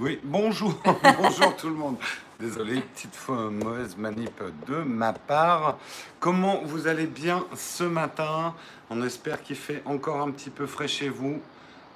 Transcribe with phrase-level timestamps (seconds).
[0.00, 0.74] Oui, bonjour,
[1.20, 1.96] bonjour tout le monde.
[2.38, 4.32] Désolé, petite fois mauvaise manip
[4.66, 5.76] de ma part.
[6.20, 8.54] Comment vous allez bien ce matin?
[8.88, 11.40] On espère qu'il fait encore un petit peu frais chez vous.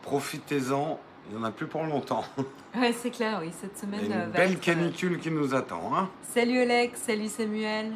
[0.02, 2.24] Profitez-en, il n'y en a plus pour longtemps.
[2.76, 4.00] Ouais, c'est clair, oui, cette semaine.
[4.02, 5.92] Il y a euh, une va belle être, euh, canicule qui nous attend.
[5.96, 6.10] hein.
[6.22, 7.92] Salut Alex, salut Samuel.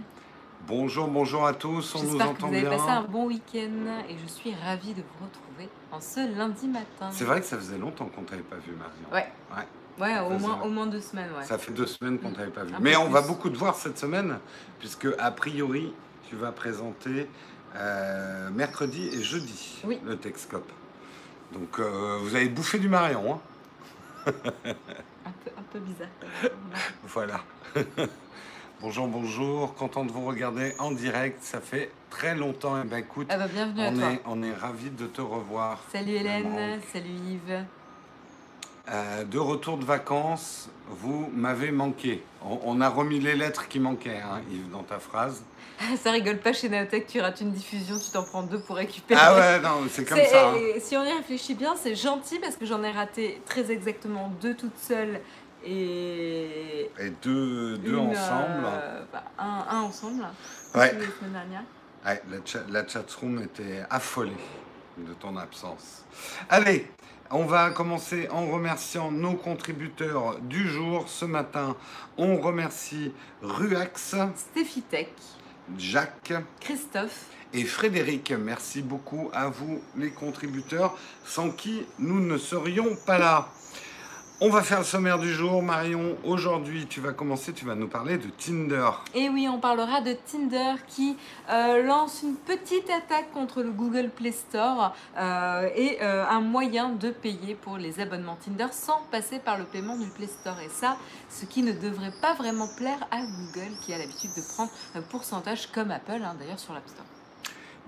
[0.68, 3.10] Bonjour, bonjour à tous, on nous J'espère que entend vous avez passé un bien.
[3.10, 7.08] bon week-end et je suis ravie de vous retrouver en ce lundi matin.
[7.10, 8.92] C'est vrai que ça faisait longtemps qu'on t'avait pas vu, Marion.
[9.12, 9.64] Ouais, Ouais.
[10.00, 11.44] Ouais, au moins, au deux semaines, ouais.
[11.44, 12.74] Ça fait deux semaines qu'on t'avait pas vu.
[12.74, 14.38] Un Mais on va beaucoup te voir cette semaine,
[14.78, 15.92] puisque a priori,
[16.28, 17.28] tu vas présenter
[17.76, 19.98] euh, mercredi et jeudi Oui.
[20.04, 20.70] le Texcope.
[21.52, 23.40] Donc euh, vous avez bouffé du Marion, hein
[24.26, 26.08] Un peu, un peu bizarre.
[27.04, 27.40] Voilà.
[28.80, 29.74] bonjour, bonjour.
[29.74, 31.42] Content de vous regarder en direct.
[31.42, 32.80] Ça fait très longtemps.
[32.82, 34.12] Eh ben, écoute, Ah bah bienvenue à on toi.
[34.12, 35.82] est, on est ravis de te revoir.
[35.92, 37.64] Salut Hélène, salut Yves.
[38.90, 42.22] Euh, de retour de vacances, vous m'avez manqué.
[42.42, 45.42] On, on a remis les lettres qui manquaient, hein, Yves, dans ta phrase.
[46.02, 49.20] Ça rigole pas chez Naotech, tu rates une diffusion, tu t'en prends deux pour récupérer.
[49.22, 50.50] Ah ouais, non, c'est comme ça.
[50.50, 50.54] hein.
[50.80, 54.54] si on y réfléchit bien, c'est gentil parce que j'en ai raté très exactement deux
[54.56, 55.20] toutes seules
[55.64, 58.64] et Et deux, deux une, ensemble.
[58.64, 60.24] euh, bah, un, un ensemble.
[60.74, 60.92] Ouais.
[60.94, 61.62] La semaine dernière.
[62.06, 64.32] Ouais, la, cha- la chatroom était affolée
[64.96, 66.04] de ton absence.
[66.48, 66.90] Allez,
[67.30, 71.08] on va commencer en remerciant nos contributeurs du jour.
[71.08, 71.76] Ce matin,
[72.16, 73.12] on remercie
[73.42, 75.08] Ruax, Stéphie Tech,
[75.76, 78.32] Jacques Christophe, et Frédéric.
[78.32, 83.48] Merci beaucoup à vous, les contributeurs, sans qui nous ne serions pas là.
[84.40, 85.64] On va faire le sommaire du jour.
[85.64, 88.88] Marion, aujourd'hui, tu vas commencer, tu vas nous parler de Tinder.
[89.12, 91.16] Et oui, on parlera de Tinder qui
[91.50, 96.90] euh, lance une petite attaque contre le Google Play Store euh, et euh, un moyen
[96.90, 100.60] de payer pour les abonnements Tinder sans passer par le paiement du Play Store.
[100.60, 104.42] Et ça, ce qui ne devrait pas vraiment plaire à Google qui a l'habitude de
[104.54, 107.17] prendre un pourcentage comme Apple hein, d'ailleurs sur l'App Store.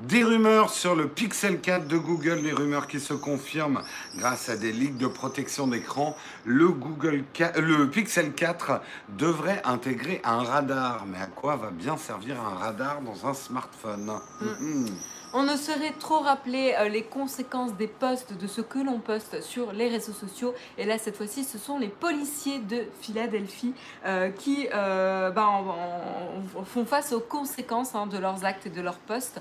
[0.09, 3.83] Des rumeurs sur le Pixel 4 de Google, des rumeurs qui se confirment
[4.17, 6.17] grâce à des ligues de protection d'écran.
[6.47, 8.81] Le, Google 4 le Pixel 4
[9.19, 11.05] devrait intégrer un radar.
[11.07, 14.13] Mais à quoi va bien servir un radar dans un smartphone?
[14.41, 14.87] Mhm.
[15.33, 19.41] On ne saurait trop rappeler euh, les conséquences des posts, de ce que l'on poste
[19.43, 20.55] sur les réseaux sociaux.
[20.77, 23.73] Et là, cette fois-ci, ce sont les policiers de Philadelphie
[24.05, 28.99] euh, qui euh, en- font face aux conséquences hein, de leurs actes et de leurs
[28.99, 29.41] posts,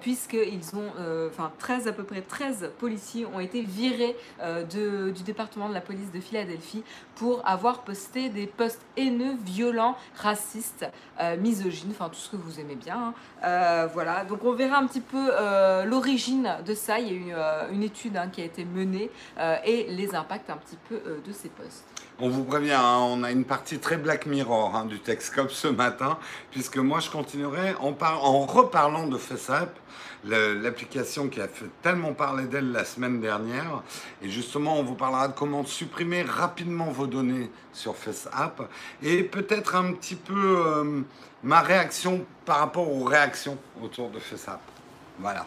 [0.00, 0.90] puisqu'ils ont,
[1.28, 4.16] enfin, 13 à peu près 13 policiers ont été virés
[4.68, 6.82] du département de la police de Philadelphie
[7.14, 10.86] pour avoir posté des posts haineux, violents, racistes,
[11.38, 13.14] misogynes, enfin tout ce que vous aimez bien.
[13.42, 13.88] hein.
[13.92, 16.98] Voilà, donc on verra un petit peu euh, l'origine de ça.
[16.98, 20.14] Il y a eu euh, une étude hein, qui a été menée euh, et les
[20.14, 21.84] impacts un petit peu de ces postes.
[22.18, 25.68] On vous prévient, hein, on a une partie très Black Mirror hein, du Texcope ce
[25.68, 26.18] matin,
[26.50, 29.78] puisque moi je continuerai en, en reparlant de FaceApp,
[30.24, 33.82] l'application qui a fait tellement parler d'elle la semaine dernière.
[34.22, 38.68] Et justement, on vous parlera de comment supprimer rapidement vos données sur FaceApp
[39.02, 41.04] et peut-être un petit peu
[41.42, 44.60] ma réaction par rapport aux réactions autour de FaceApp.
[45.20, 45.46] Voilà.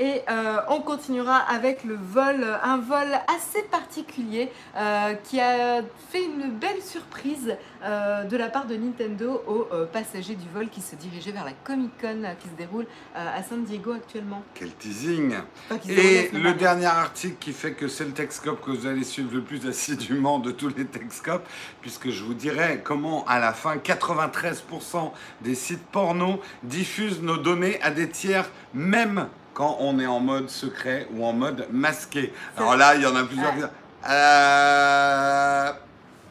[0.00, 6.24] Et euh, on continuera avec le vol, un vol assez particulier euh, qui a fait
[6.24, 10.80] une belle surprise euh, de la part de Nintendo aux euh, passagers du vol qui
[10.80, 12.86] se dirigeaient vers la Comic Con euh, qui se déroule
[13.16, 14.42] euh, à San Diego actuellement.
[14.54, 15.34] Quel teasing
[15.68, 19.34] Enfin, Et le dernier article qui fait que c'est le Texcope que vous allez suivre
[19.34, 21.48] le plus assidûment de tous les Texcopes,
[21.80, 25.10] puisque je vous dirai comment à la fin 93%
[25.40, 30.48] des sites porno diffusent nos données à des tiers, même quand on est en mode
[30.48, 32.32] secret ou en mode masqué.
[32.56, 33.70] Alors là, il y en a plusieurs qui disent,
[34.08, 35.72] Euh,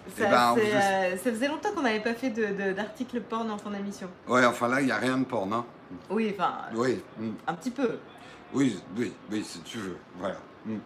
[0.08, 2.30] eh Ça, ben, c'est, vous- euh, ça faisait longtemps qu'on n'avait pas fait
[2.74, 4.08] d'article porn en fin d'émission.
[4.30, 5.58] Ouais, enfin là, il n'y a rien de porno.
[5.58, 5.66] hein.
[6.10, 7.32] Oui, enfin, Oui, mm.
[7.48, 7.98] un petit peu.
[8.54, 9.98] Oui, oui, oui, si tu veux.
[10.20, 10.38] Voilà.
[10.66, 10.78] Mm.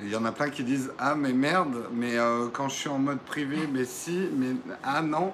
[0.00, 2.88] Il y en a plein qui disent Ah, mais merde, mais euh, quand je suis
[2.88, 5.32] en mode privé, mais si, mais ah non.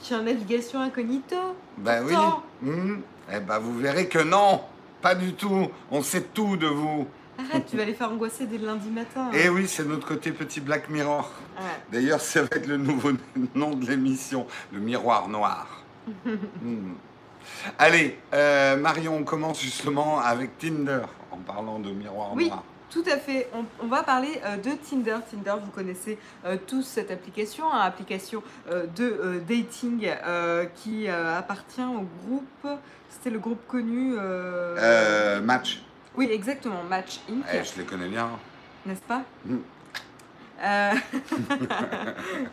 [0.00, 1.36] Je suis en navigation incognito.
[1.76, 2.14] Bah oui.
[2.62, 3.00] Mm.
[3.34, 4.62] Eh ben, vous verrez que non,
[5.02, 5.68] pas du tout.
[5.90, 7.06] On sait tout de vous.
[7.38, 9.30] Arrête, tu vas les faire angoisser dès le lundi matin.
[9.32, 11.30] Et oui, c'est notre côté petit Black Mirror.
[11.58, 11.64] Ouais.
[11.92, 13.10] D'ailleurs, ça va être le nouveau
[13.54, 15.82] nom de l'émission, le miroir noir.
[16.62, 16.94] Mm.
[17.78, 22.48] Allez, euh, Marion, on commence justement avec Tinder, en parlant de miroir Oui.
[22.48, 22.62] noir.
[22.90, 23.48] Tout à fait.
[23.52, 25.16] On, on va parler euh, de Tinder.
[25.30, 30.08] Tinder, vous connaissez euh, tous cette application, hein, application euh, de dating
[30.76, 32.78] qui appartient au groupe.
[33.10, 34.14] C'était le groupe connu.
[35.42, 35.82] match.
[36.16, 36.82] Oui, exactement.
[36.88, 37.44] Match Inc.
[37.52, 38.30] Eh, je les connais bien.
[38.86, 39.22] N'est-ce pas?
[39.48, 40.92] Euh,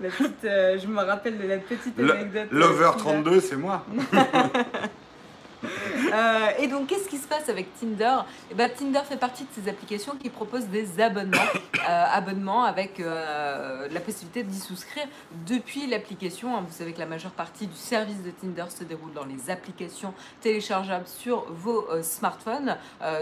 [0.01, 2.47] la petite, je me rappelle de la petite anecdote.
[2.51, 3.85] Lover qui va- 32, c'est moi.
[6.13, 8.18] Euh, et donc, qu'est-ce qui se passe avec Tinder?
[8.51, 11.38] Eh ben, Tinder fait partie de ces applications qui proposent des abonnements,
[11.89, 15.07] euh, abonnements avec euh, la possibilité d'y souscrire
[15.48, 16.56] depuis l'application.
[16.56, 16.63] hein.
[16.68, 20.13] Vous savez que la majeure partie du service de Tinder se déroule dans les applications
[20.42, 22.77] téléchargeables sur vos smartphones,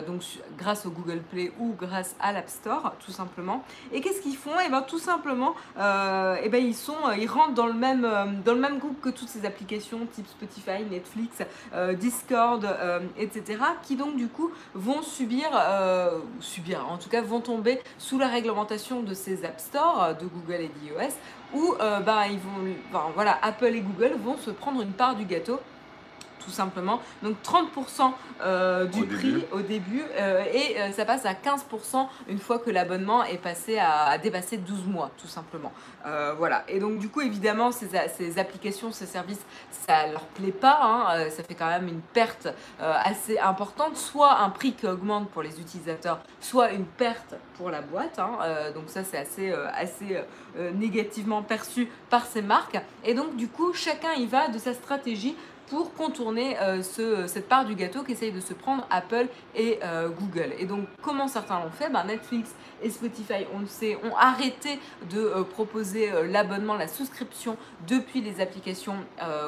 [0.05, 0.21] donc
[0.57, 3.63] grâce au Google Play ou grâce à l'App Store, tout simplement.
[3.93, 4.51] Et qu'est-ce qu'ils font?
[4.65, 8.01] Eh ben, tout simplement, eh ben, ils sont, ils rentrent dans le même,
[8.43, 11.37] dans le même groupe que toutes ces applications, type Spotify, Netflix,
[11.73, 11.93] euh,
[12.33, 17.79] Euh, etc., qui donc du coup vont subir, euh, subir, en tout cas vont tomber
[17.97, 21.13] sous la réglementation de ces App Store euh, de Google et d'iOS,
[21.53, 25.59] où ben, ils vont, voilà, Apple et Google vont se prendre une part du gâteau.
[26.43, 26.99] Tout simplement.
[27.21, 28.11] Donc 30%
[28.41, 29.45] euh, du Au prix début.
[29.51, 33.77] au début euh, et euh, ça passe à 15% une fois que l'abonnement est passé
[33.77, 35.71] à, à dépasser 12 mois, tout simplement.
[36.37, 36.63] Voilà.
[36.67, 40.79] Et donc, du coup, évidemment, ces, applications, ces services, ça leur plaît pas.
[40.81, 41.29] hein.
[41.29, 42.47] Ça fait quand même une perte
[42.79, 43.97] assez importante.
[43.97, 48.17] Soit un prix qui augmente pour les utilisateurs, soit une perte pour la boîte.
[48.19, 48.37] hein.
[48.73, 50.17] Donc, ça, c'est assez, assez
[50.73, 52.79] négativement perçu par ces marques.
[53.05, 55.35] Et donc, du coup, chacun y va de sa stratégie
[55.71, 60.09] pour contourner euh, ce, cette part du gâteau qu'essayent de se prendre Apple et euh,
[60.09, 60.51] Google.
[60.59, 61.89] Et donc, comment certains l'ont fait?
[61.89, 62.53] Ben, Netflix
[62.83, 64.79] et Spotify, on le sait, ont arrêté
[65.09, 67.55] de euh, proposer l'abonnement, la souscription
[67.87, 68.95] depuis les applications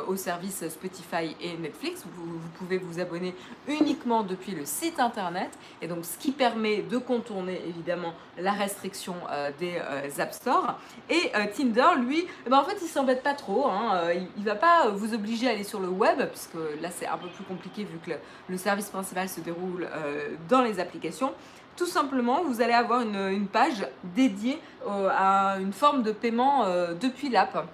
[0.08, 2.04] aux services Spotify et Netflix.
[2.16, 3.36] Vous, pouvez vous abonner
[3.68, 5.50] uniquement depuis le site internet
[5.82, 9.16] et donc ce qui permet de contourner évidemment la restriction
[9.60, 9.78] des
[10.20, 10.80] App Store.
[11.10, 13.68] Et Tinder, lui, eh ben, en fait, il s'embête pas trop.
[13.68, 14.12] hein.
[14.14, 17.18] Il, il va pas vous obliger à aller sur le web puisque là c'est un
[17.18, 18.12] peu plus compliqué vu que
[18.50, 21.34] le, service principal se déroule euh, dans les applications.
[21.76, 26.66] Tout simplement, vous allez avoir une, une page dédiée euh, à une forme de paiement
[26.66, 27.66] euh, depuis l'app.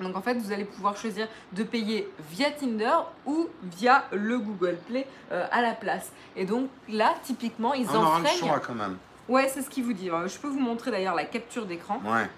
[0.00, 4.76] Donc en fait, vous allez pouvoir choisir de payer via Tinder ou via le Google
[4.86, 6.12] Play euh, à la place.
[6.34, 8.38] Et donc là, typiquement, ils On enfreignent.
[8.38, 8.96] choix quand même.
[9.28, 10.08] Ouais, c'est ce qu'il vous dit.
[10.08, 12.00] Alors, Je peux vous montrer d'ailleurs la capture d'écran.
[12.04, 12.28] Ouais.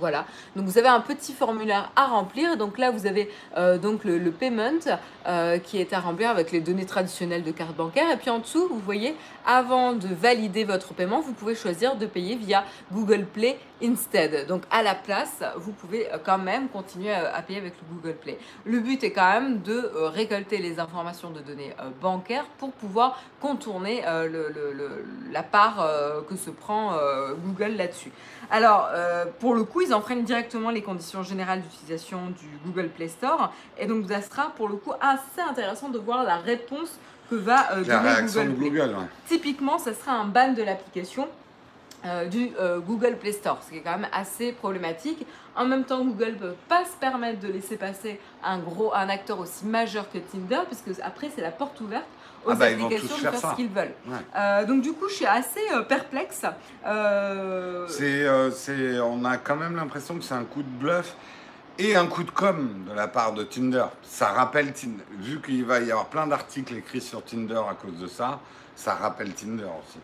[0.00, 0.24] Voilà.
[0.56, 2.56] Donc vous avez un petit formulaire à remplir.
[2.56, 4.80] Donc là, vous avez euh, donc le, payment
[5.26, 8.10] euh, qui est à remplir avec les données traditionnelles de carte bancaire.
[8.10, 9.14] Et puis en dessous, vous voyez,
[9.46, 14.46] avant de valider votre paiement, vous pouvez choisir de payer via Google Play instead.
[14.46, 17.94] Donc à la place, vous pouvez euh, quand même continuer à, à payer avec le
[17.94, 18.38] Google Play.
[18.64, 22.72] Le but est quand même de euh, récolter les informations de données euh, bancaires pour
[22.72, 28.12] pouvoir contourner euh, le- le- le- la part euh, que se prend euh, Google là-dessus.
[28.50, 33.08] Alors, euh, pour le coup, ils enfreignent directement les conditions générales d'utilisation du Google Play
[33.08, 33.52] Store.
[33.78, 36.98] Et donc, ça sera pour le coup assez intéressant de voir la réponse
[37.30, 38.70] que va euh, La donner réaction Google de Play.
[38.70, 38.90] Google.
[38.98, 39.06] ouais.
[39.28, 41.28] Typiquement, ça sera un ban de l'application
[42.04, 45.26] euh, du euh, Google Play Store, ce qui est quand même assez problématique.
[45.54, 49.08] En même temps, Google ne peut pas se permettre de laisser passer un gros, un
[49.08, 52.06] acteur aussi majeur que Tinder, puisque après c'est la porte ouverte
[52.46, 53.94] aux Ah bah, applications de faire ce qu'ils veulent.
[54.06, 54.16] Ouais.
[54.36, 56.42] Euh, donc du coup, je suis assez perplexe.
[57.88, 61.14] C'est, c'est, on a quand même l'impression que c'est un coup de bluff
[61.78, 63.86] et un coup de com de la part de Tinder.
[64.02, 65.04] Ça rappelle Tinder.
[65.18, 68.40] Vu qu'il va y avoir plein d'articles écrits sur Tinder à cause de ça,
[68.74, 69.98] ça rappelle Tinder aussi.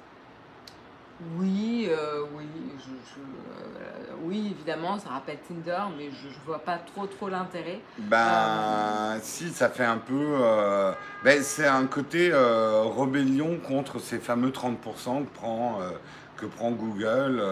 [1.39, 2.45] Oui, euh, oui,
[2.79, 7.29] je, je- euh, oui, évidemment, ça rappelle Tinder, mais je, je vois pas trop trop
[7.29, 7.81] l'intérêt.
[7.99, 10.15] Ben, si, ça fait un peu.
[10.43, 10.93] euh,
[11.25, 15.91] ben, c'est un côté euh, rébellion contre ces fameux 30% que prend, euh,
[16.37, 17.43] que prend Google.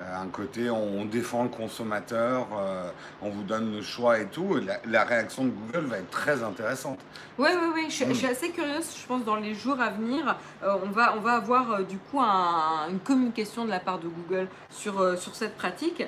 [0.00, 2.90] Euh, un côté, on défend le consommateur, euh,
[3.22, 4.58] on vous donne le choix et tout.
[4.58, 6.98] Et La, la réaction de Google va être très intéressante.
[7.38, 8.08] Oui, oui, oui, je, suis- Mm.
[8.10, 11.20] je suis assez curieuse, je pense, dans les jours à venir, euh, on, va, on
[11.20, 15.34] va avoir euh, du coup un- une communication de la part de Google sur, sur
[15.34, 16.04] cette pratique,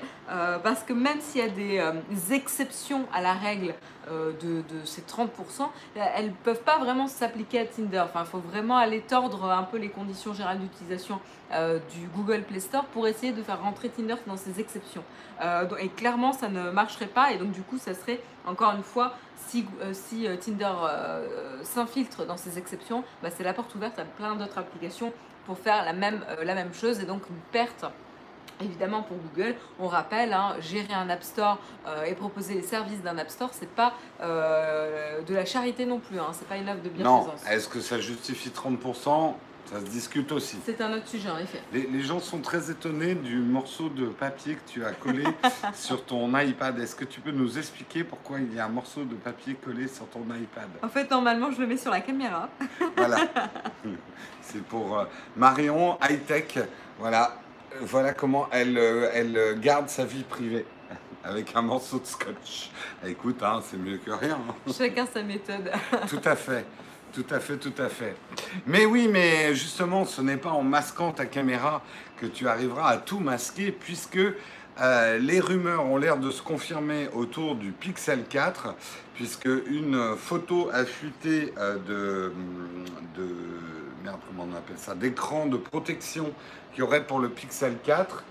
[0.62, 3.74] parce que même s'il y a des exceptions à la règle
[4.10, 5.28] euh, de, ces 30%,
[5.62, 8.00] euh, elles ne peuvent pas vraiment s'appliquer à Tinder.
[8.00, 11.20] Enfin, il faut vraiment aller tordre un peu les conditions générales d'utilisation
[11.52, 15.04] euh, du Google Play Store pour essayer de faire rentrer Tinder dans ces exceptions.
[15.42, 18.82] Euh, et clairement, ça ne marcherait pas, et donc du coup, ça serait, encore une
[18.82, 19.14] fois,
[19.46, 19.66] si,
[20.40, 20.72] Tinder
[21.62, 25.12] s'infiltre dans ces exceptions, bah, c'est la porte ouverte à plein d'autres applications
[25.46, 27.84] pour faire la même chose et donc une perte.
[28.62, 33.02] Évidemment pour Google, on rappelle, hein, gérer un App Store euh, et proposer les services
[33.02, 36.68] d'un App Store, c'est pas euh, de la charité non plus, hein, c'est pas une
[36.68, 37.50] œuvre de Non, bienfaisance.
[37.50, 39.34] est-ce que ça justifie 30%
[39.70, 40.58] Ça se discute aussi.
[40.66, 41.60] C'est un autre sujet en effet.
[41.72, 45.24] Les, les gens sont très étonnés du morceau de papier que tu as collé
[45.74, 46.78] sur ton iPad.
[46.80, 49.86] Est-ce que tu peux nous expliquer pourquoi il y a un morceau de papier collé
[49.88, 50.68] sur ton iPad?
[50.82, 52.48] En fait, normalement, je le mets sur la caméra.
[52.96, 53.18] Voilà.
[54.42, 55.04] C'est pour euh,
[55.36, 56.58] Marion High Tech.
[56.98, 57.36] Voilà.
[57.80, 60.66] Voilà comment elle, euh, elle garde sa vie privée
[61.22, 62.70] avec un morceau de scotch.
[63.06, 64.38] Écoute, hein, c'est mieux que rien.
[64.76, 65.70] Chacun sa méthode.
[66.08, 66.64] Tout à fait,
[67.12, 68.14] tout à fait, tout à fait.
[68.66, 71.82] Mais oui, mais justement, ce n'est pas en masquant ta caméra
[72.16, 74.18] que tu arriveras à tout masquer, puisque
[74.80, 78.74] euh, les rumeurs ont l'air de se confirmer autour du Pixel 4,
[79.14, 82.32] puisque une photo a fuité euh, de,
[83.16, 83.28] de
[84.02, 86.32] merde, comment on appelle ça, d'écran de protection
[86.72, 88.24] qu'il y aurait pour le Pixel 4.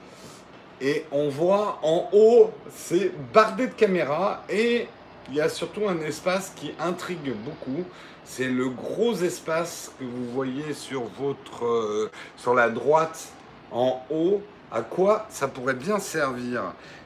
[0.82, 4.88] Et on voit en haut, c'est bardé de caméras et
[5.28, 7.84] il y a surtout un espace qui intrigue beaucoup.
[8.24, 12.12] C'est le gros espace que vous voyez sur votre, euh,
[12.56, 13.30] la droite
[13.72, 14.42] en haut.
[14.72, 16.62] À quoi ça pourrait bien servir?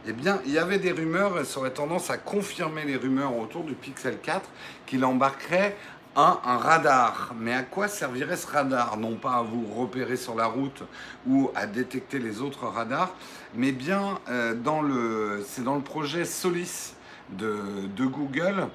[0.06, 3.38] Eh bien, il y avait des rumeurs, et ça aurait tendance à confirmer les rumeurs
[3.38, 4.42] autour du Pixel 4,
[4.86, 5.78] qu'il embarquerait
[6.16, 7.34] un, radar.
[7.40, 8.98] Mais à quoi servirait ce radar?
[8.98, 10.84] Non pas à vous repérer sur la route
[11.28, 13.14] ou à détecter les autres radars,
[13.56, 16.94] mais bien euh, dans le, c'est dans le projet Solis
[17.30, 18.68] de, de Google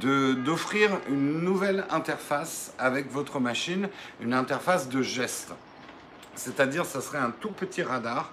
[0.00, 3.88] de- d'offrir une nouvelle interface avec votre machine,
[4.20, 5.52] une interface de geste.
[6.34, 8.30] C'est-à-dire, ça serait un tout petit radar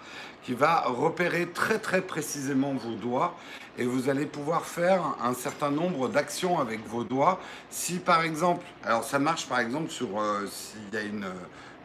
[0.53, 3.35] va repérer très très précisément vos doigts
[3.77, 7.39] et vous allez pouvoir faire un certain nombre d'actions avec vos doigts.
[7.69, 11.27] Si par exemple, alors ça marche par exemple sur euh, s'il y a une,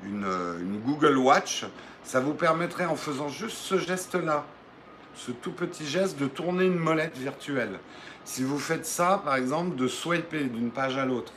[0.04, 0.26] une,
[0.60, 1.64] une Google Watch,
[2.02, 4.44] ça vous permettrait en faisant juste ce geste-là,
[5.14, 7.78] ce tout petit geste de tourner une molette virtuelle.
[8.24, 11.32] Si vous faites ça, par exemple, de swiper d'une page à l'autre,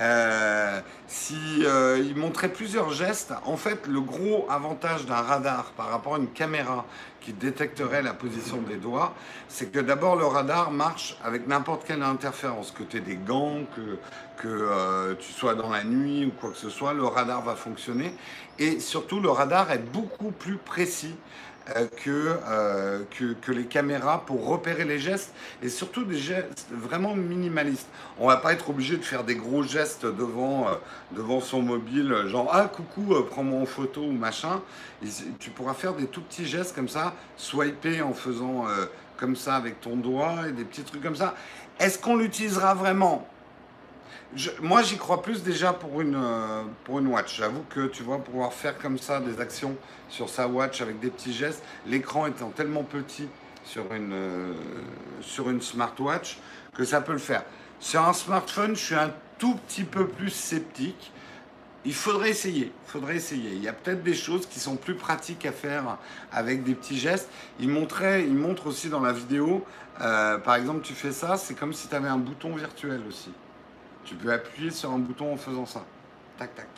[0.00, 5.90] euh, si euh, il montrait plusieurs gestes, en fait, le gros avantage d'un radar par
[5.90, 6.86] rapport à une caméra
[7.20, 9.14] qui détecterait la position des doigts,
[9.48, 13.58] c'est que d'abord le radar marche avec n'importe quelle interférence, que tu aies des gants,
[13.76, 17.54] que, euh, tu sois dans la nuit ou quoi que ce soit, le radar va
[17.54, 18.14] fonctionner.
[18.58, 21.14] Et surtout, le radar est beaucoup plus précis
[22.04, 27.14] que, euh, que, que les caméras pour repérer les gestes et surtout des gestes vraiment
[27.14, 27.88] minimalistes.
[28.18, 30.74] On va pas être obligé de faire des gros gestes devant, euh,
[31.12, 34.60] devant son mobile, genre ah coucou, euh, prends-moi en photo ou machin.
[35.04, 38.86] Et tu pourras faire des tout petits gestes comme ça, swiper en faisant euh,
[39.16, 41.34] comme ça avec ton doigt et des petits trucs comme ça.
[41.78, 43.26] Est-ce qu'on l'utilisera vraiment?
[44.62, 47.36] Moi, j'y crois plus déjà pour une, euh, pour une watch.
[47.38, 49.76] J'avoue que tu vois, pouvoir faire comme ça des actions
[50.08, 53.28] sur sa watch avec des petits gestes, l'écran étant tellement petit
[53.64, 54.54] sur une, euh,
[55.20, 56.38] sur une smartwatch
[56.74, 57.42] que ça peut le faire.
[57.80, 61.12] Sur un smartphone, je suis un tout petit peu plus sceptique.
[61.84, 63.52] Il faudrait essayer, il faudrait essayer.
[63.52, 65.96] Il y a peut-être des choses qui sont plus pratiques à faire
[66.30, 67.28] avec des petits gestes.
[67.58, 69.64] Il il montre aussi dans la vidéo,
[70.00, 73.30] euh, par exemple, tu fais ça, c'est comme si tu avais un bouton virtuel aussi.
[74.04, 75.84] Tu peux appuyer sur un bouton en faisant ça.
[76.38, 76.68] Tac, tac,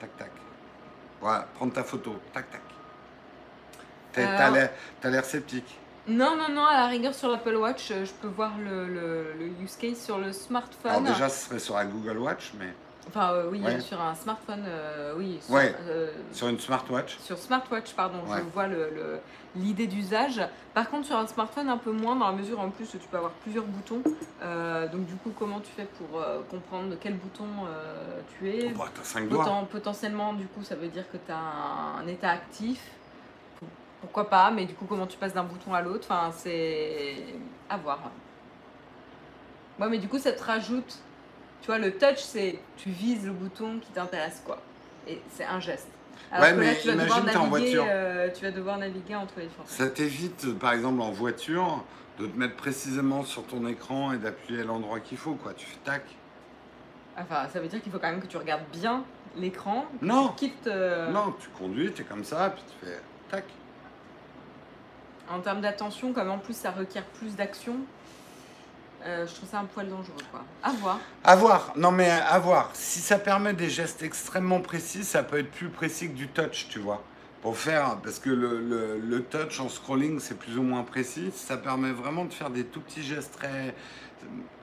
[0.00, 0.30] tac, tac.
[1.20, 2.16] Voilà, prendre ta photo.
[2.32, 2.60] Tac, tac.
[4.12, 4.56] T'as Alors-
[5.04, 5.78] l'air- sceptique.
[6.06, 9.34] Non, non, non, à la rigueur sur l'Apple Watch, euh, je peux voir le, le-
[9.38, 10.90] le use case sur le smartphone.
[10.90, 12.72] Alors déjà, ce serait sur la Google Watch, mais
[13.10, 13.80] Enfin, euh, oui, Ouais.
[13.80, 15.38] sur un smartphone, euh, oui.
[15.42, 15.74] Sur, Ouais.
[15.86, 17.18] euh, sur une smartwatch.
[17.18, 18.36] sur smartwatch, pardon, Ouais.
[18.38, 19.18] je vois le- le-
[19.58, 20.40] l'idée d'usage.
[20.74, 23.16] Par contre, sur un smartphone, un peu moins, dans la mesure en plus tu peux
[23.16, 24.02] avoir plusieurs boutons.
[24.42, 28.48] Euh, donc, du coup, comment tu fais pour euh, comprendre de quel bouton euh, tu
[28.48, 28.70] es?
[28.74, 29.44] Oh, bah, t'as cinq doigts.
[29.44, 32.80] Poten- Potentiellement, du coup, ça veut dire que tu as un, un état actif.
[34.00, 36.06] Pourquoi pas, mais du coup, comment tu passes d'un bouton à l'autre?
[36.08, 37.16] Enfin, c'est
[37.68, 37.98] à voir.
[39.80, 40.98] Ouais, mais du coup, ça te rajoute.
[41.60, 44.58] Tu vois, le touch, c'est tu vises le bouton qui t'intéresse, quoi.
[45.08, 45.88] Et c'est un geste.
[46.30, 47.84] Alors Ouais, que là, mais tu vas devoir imagine, t'es en naviguer, voiture.
[47.88, 49.66] euh, tu vas devoir naviguer entre les différents.
[49.66, 51.84] Ça t'évite, par exemple, en voiture,
[52.18, 55.54] de te mettre précisément sur ton écran et d'appuyer à l'endroit qu'il faut, quoi.
[55.54, 56.02] Tu fais tac.
[57.16, 59.04] Enfin, ça veut dire qu'il faut quand même que tu regardes bien
[59.36, 59.86] l'écran.
[60.02, 60.28] Non.
[60.28, 60.66] Tu quittes.
[60.66, 63.00] euh, Non, tu conduis, t'es comme ça, puis tu fais
[63.30, 63.44] tac.
[65.30, 67.76] En termes d'attention, comme en plus ça requiert plus d'action,
[69.06, 70.44] euh, je trouve ça un poil dangereux, quoi.
[70.62, 70.98] À voir.
[71.24, 72.70] À voir, non mais à voir.
[72.74, 76.68] Si ça permet des gestes extrêmement précis, ça peut être plus précis que du touch,
[76.68, 77.02] tu vois.
[77.42, 81.30] Pour faire, parce que le, le- le touch en scrolling, c'est plus ou moins précis.
[81.34, 83.74] Ça permet vraiment de faire des tout petits gestes très.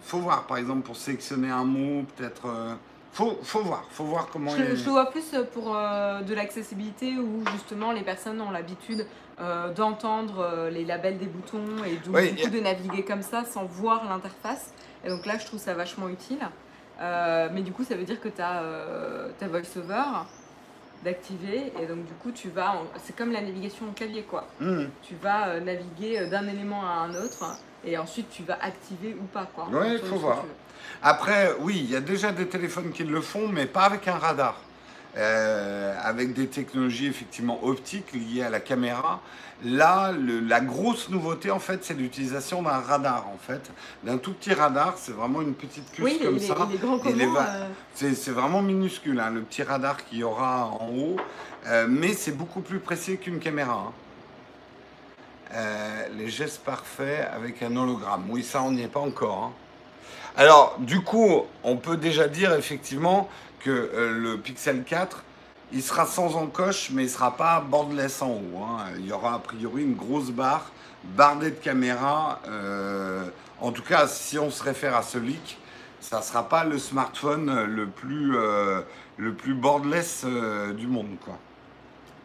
[0.02, 2.48] Faut voir, par exemple, pour sélectionner un mot, peut-être.
[2.48, 2.76] euh,
[3.16, 4.52] Faut, faut voir, faut voir comment.
[4.52, 8.52] Je, il- je le vois plus pour euh, de l'accessibilité où justement les personnes ont
[8.52, 9.08] l'habitude
[9.40, 13.22] euh, d'entendre euh, les labels des boutons et donc Oui, du coup de naviguer comme
[13.22, 14.74] ça sans voir l'interface.
[15.06, 16.40] Et donc là, je trouve ça vachement utile.
[17.00, 18.62] Euh, mais du coup, ça veut dire que tu as
[19.40, 20.04] ta voice-over
[21.04, 22.72] d'activer et donc du coup, tu vas.
[22.72, 24.46] en- C'est comme la navigation au clavier, quoi.
[24.60, 24.86] Hmm.
[25.04, 27.46] Tu vas euh, naviguer euh, d'un élément à un autre
[27.86, 29.68] et ensuite tu vas activer ou pas, quoi.
[29.70, 30.44] Ouais, faut voir.
[31.04, 34.18] Après, oui, il y a déjà des téléphones qui le font, mais pas avec un
[34.18, 34.56] radar.
[35.18, 39.22] euh, avec des technologies effectivement optiques liées à la caméra.
[39.64, 43.72] Là, le- la grosse nouveauté, en fait, c'est l'utilisation d'un radar, en fait,
[44.04, 44.96] d'un tout petit radar.
[44.98, 46.58] C'est vraiment une petite puce Oui, comme il est- ça.
[46.60, 51.16] euh, C'est c'est vraiment minuscule, hein, le petit radar qu'il y aura en haut,
[51.68, 53.86] Euh, mais c'est beaucoup plus précis qu'une caméra.
[53.88, 53.94] hein.
[55.54, 58.26] Euh, les gestes parfaits avec un hologramme.
[58.30, 59.44] Oui, ça, on n'y est pas encore.
[59.46, 59.52] hein.
[60.38, 65.24] Alors, du coup, on peut déjà dire effectivement que euh, le Pixel 4,
[65.72, 68.64] il sera sans encoche, mais il sera pas borderless en haut.
[68.64, 68.86] hein.
[69.00, 70.72] Il y aura a priori une grosse barre,
[71.04, 72.42] bardée de caméras.
[72.48, 73.24] euh,
[73.62, 75.58] en tout cas, si on se réfère à ce leak,
[76.02, 78.82] ça sera pas le smartphone le plus, euh,
[79.18, 81.08] le plus borderless euh, du monde.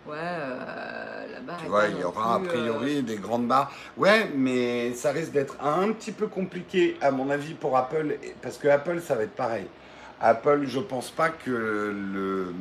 [0.06, 3.46] Ouais, euh, la barre Tu vois, il y aura a plus, euh, priori des grandes
[3.46, 3.70] barres.
[3.96, 8.56] Ouais, mais ça risque d'être un petit peu compliqué, à mon avis, pour Apple, parce
[8.58, 9.66] que Apple, ça va être pareil.
[10.22, 12.52] Apple, je pense pas que le,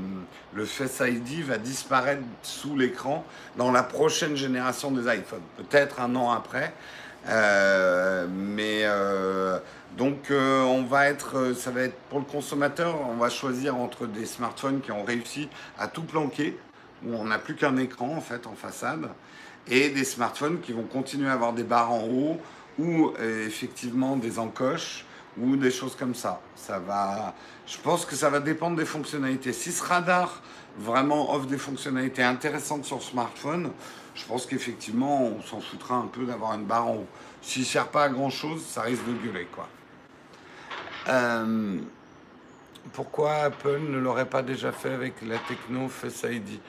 [0.53, 3.25] le Face ID va disparaître sous l'écran
[3.58, 5.41] dans la prochaine génération des iPhones.
[5.58, 6.74] Peut-être un an après.
[7.27, 9.60] Euh, mais euh,
[9.98, 14.08] donc euh, on va être, ça va être pour le consommateur, on va choisir entre
[14.08, 16.58] des smartphones qui ont réussi à tout planquer,
[17.05, 19.09] où on n'a plus qu'un écran en fait en façade,
[19.67, 22.39] et des smartphones qui vont continuer à avoir des barres en haut
[22.77, 25.05] ou euh, effectivement des encoches
[25.37, 26.41] ou des choses comme ça.
[26.55, 27.33] Ça va,
[27.67, 29.53] je pense que ça va dépendre des fonctionnalités.
[29.53, 30.41] Si ce radar
[30.77, 33.71] vraiment offre des fonctionnalités intéressantes sur smartphone,
[34.15, 37.07] je pense qu'effectivement on s'en foutra un peu d'avoir une barre en haut.
[37.41, 39.67] S'il ne sert pas à grand chose, ça risque de gueuler quoi.
[41.07, 41.77] Euh,
[42.93, 46.59] pourquoi Apple ne l'aurait pas déjà fait avec la techno Face ID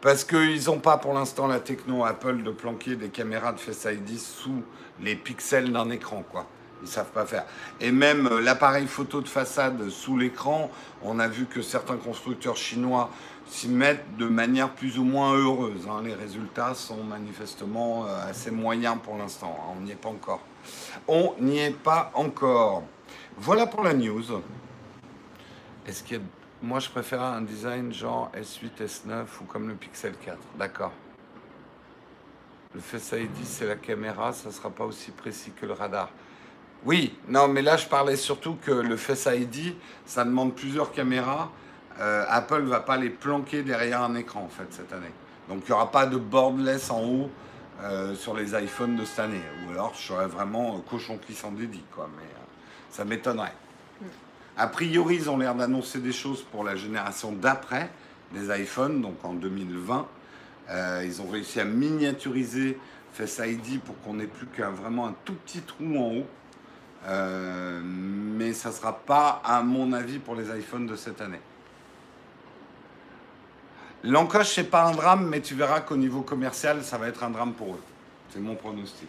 [0.00, 3.84] Parce qu'ils n'ont pas pour l'instant la techno Apple de planquer des caméras de Face
[3.84, 4.62] ID sous
[5.02, 6.46] les pixels d'un écran, quoi.
[6.82, 7.44] Ils savent pas faire.
[7.78, 10.70] Et même euh, l'appareil photo de façade sous l'écran,
[11.02, 13.10] on a vu que certains constructeurs chinois
[13.46, 15.86] s'y mettent de manière plus ou moins heureuse.
[15.90, 16.00] hein.
[16.02, 19.54] Les résultats sont manifestement euh, assez moyens pour l'instant.
[19.60, 19.74] hein.
[19.76, 20.40] On n'y est pas encore.
[21.06, 22.84] On n'y est pas encore.
[23.36, 24.24] Voilà pour la news.
[25.86, 26.22] Est-ce qu'il y a...
[26.62, 30.36] Moi, je préfère un design genre S8, S9 ou comme le Pixel 4.
[30.58, 30.92] D'accord.
[32.74, 36.10] Le Face ID, c'est la caméra, ça sera pas aussi précis que le radar.
[36.84, 41.50] Oui, non, mais là, je parlais surtout que le Face ID, ça demande plusieurs caméras.
[41.98, 45.12] Euh, Apple va pas les planquer derrière un écran, en fait, cette année.
[45.48, 47.30] Donc, il n'y aura pas de borderless en haut
[47.82, 49.42] euh, sur les iPhones de cette année.
[49.66, 52.08] Ou alors, je serais vraiment cochon qui s'en dédie, quoi.
[52.16, 52.44] Mais euh,
[52.90, 53.54] ça m'étonnerait.
[54.60, 57.88] A priori, ils ont l'air d'annoncer des choses pour la génération d'après
[58.34, 60.06] des iPhones, donc en 2020.
[60.68, 62.78] Euh, ils ont réussi à miniaturiser
[63.14, 66.26] Face ID pour qu'on n'ait plus qu'un vraiment un tout petit trou en haut.
[67.06, 71.40] Euh, mais ça ne sera pas, à mon avis, pour les iPhones de cette année.
[74.04, 77.30] L'encoche, c'est pas un drame, mais tu verras qu'au niveau commercial, ça va être un
[77.30, 77.82] drame pour eux.
[78.28, 79.08] C'est mon pronostic.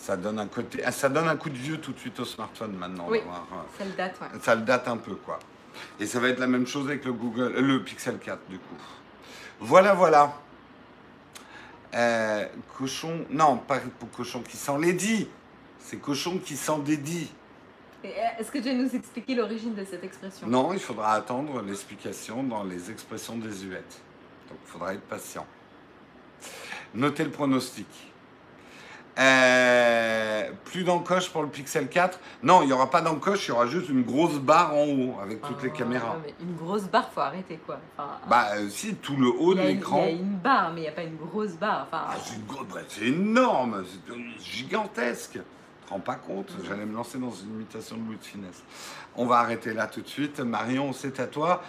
[0.00, 2.24] Ça donne un côté, ah, ça donne un coup de vieux tout de suite au
[2.24, 3.06] smartphone maintenant.
[3.10, 3.18] Oui.
[3.18, 4.40] euh, Ça le date, ouais.
[4.40, 5.38] ça le date un peu, quoi.
[6.00, 8.58] Et ça va être la même chose avec le Google, euh, le Pixel 4, du
[8.58, 8.74] coup.
[9.60, 10.32] Voilà, voilà.
[11.94, 12.46] Euh,
[12.78, 15.28] cochon, non, pas pour cochon qui s'en dit.
[15.78, 17.30] C'est cochon qui s'en dédie.
[18.02, 20.46] Est-ce que tu vas nous expliquer l'origine de cette expression?
[20.46, 24.00] Non, il faudra attendre l'explication dans les expressions désuètes.
[24.48, 25.46] Donc, il faudra être patient.
[26.94, 28.09] Notez le pronostic.
[29.18, 33.52] Euh, plus d'encoche pour le Pixel 4 Non, il n'y aura pas d'encoche, il y
[33.52, 36.14] aura juste une grosse barre en haut avec toutes les Ah, caméras.
[36.14, 37.78] non, mais une grosse barre, faut arrêter quoi.
[37.98, 40.02] Enfin, Bah, euh, si, tout le haut de une- il y l'écran.
[40.04, 41.86] a une barre, mais il n'y a pas une grosse barre.
[41.88, 45.32] Enfin, Ah, c'est une grosse- bah, c'est énorme, c'est gigantesque.
[45.32, 48.62] Tu te rends pas compte J'allais me lancer dans une imitation de Louis de Finesse.
[49.16, 50.38] On va arrêter là tout de suite.
[50.40, 51.62] Marion, c'est à toi.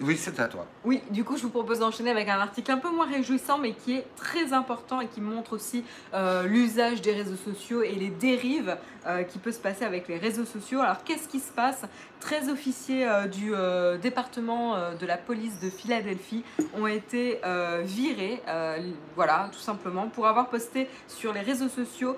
[0.00, 0.66] Oui, c'est à toi.
[0.84, 3.72] Oui, du coup, je vous propose d'enchaîner avec un article un peu moins réjouissant, mais
[3.72, 8.10] qui est très important et qui montre aussi euh, l'usage des réseaux sociaux et les
[8.10, 8.76] dérives
[9.06, 10.80] euh, qui peut se passer avec les réseaux sociaux.
[10.80, 11.82] Alors, qu'est-ce qui se passe?
[12.24, 16.42] 13 officiers euh, du euh, département euh, de la police de Philadelphie
[16.74, 17.40] ont été
[17.82, 18.40] virés,
[19.14, 22.16] voilà, tout simplement, pour avoir posté sur les réseaux sociaux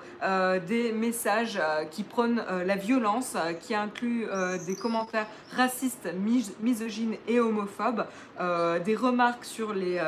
[0.67, 1.59] des messages
[1.91, 4.27] qui prônent la violence, qui incluent
[4.65, 8.05] des commentaires racistes, mis- misogynes et homophobes,
[8.85, 9.99] des remarques sur les,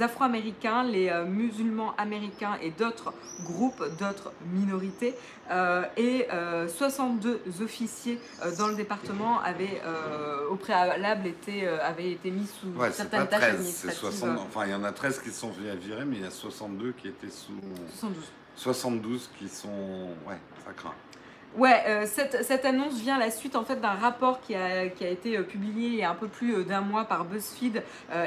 [0.00, 3.12] Afro-Américains, les euh, musulmans américains et d'autres
[3.44, 5.14] groupes, d'autres minorités.
[5.50, 9.80] Euh, et euh, 62 officiers euh, dans le département avaient
[10.50, 14.18] au préalable été, avaient été mis sous Ouais, certaines pas tâches 13, c'est administratives.
[14.20, 14.38] 60.
[14.40, 17.08] Enfin, il y en a 13 qui sont virés, mais il y a 62 qui
[17.08, 17.52] étaient sous.
[17.98, 18.24] 72.
[18.56, 19.68] 72 qui sont.
[20.26, 20.94] Ouais, ça craint.
[21.56, 24.88] Ouais, euh, cette, cette annonce vient à la suite en fait d'un rapport qui a,
[24.88, 27.24] qui a été euh, publié il y a un peu plus euh, d'un mois par
[27.24, 27.82] BuzzFeed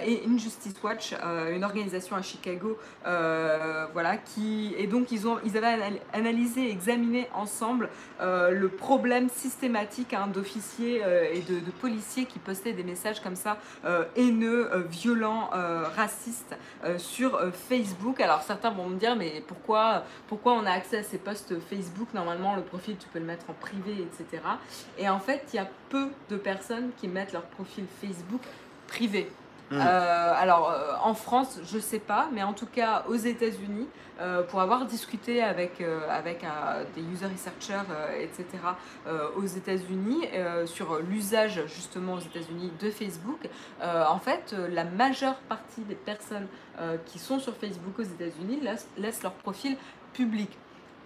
[0.06, 1.14] et Injustice Watch,
[1.54, 6.72] une organisation à Chicago, voilà, qui et donc ils ont ils avaient anal- analysé, et
[6.72, 11.02] examiné ensemble le problème systématique hein, d'officiers
[11.34, 13.58] et de, policiers qui postaient des messages comme ça
[14.16, 15.50] haineux, violents,
[15.96, 16.56] racistes
[16.98, 18.20] sur Facebook.
[18.20, 22.10] Alors certains vont me dire mais pourquoi pourquoi on a accès à ces posts Facebook?
[22.14, 24.44] Normalement le profil tu peux le mettre en privé, etc.
[24.98, 28.42] Et en fait il y a peu de personnes qui mettent leur profil Facebook
[28.88, 29.30] privé.
[29.72, 29.80] Mm.
[29.80, 33.88] Euh, alors euh, en France, je sais pas, mais en tout cas aux États-Unis,
[34.20, 36.46] euh, pour avoir discuté avec, avec
[36.96, 37.88] des user researchers,
[38.20, 38.46] etc.,
[39.36, 40.28] aux États-Unis,
[40.66, 43.50] sur l'usage justement aux États-Unis de Facebook,
[43.82, 46.48] en fait, la majeure partie des personnes
[47.08, 49.76] qui sont sur Facebook aux États-Unis laissent, laissent leur profil
[50.14, 50.52] public.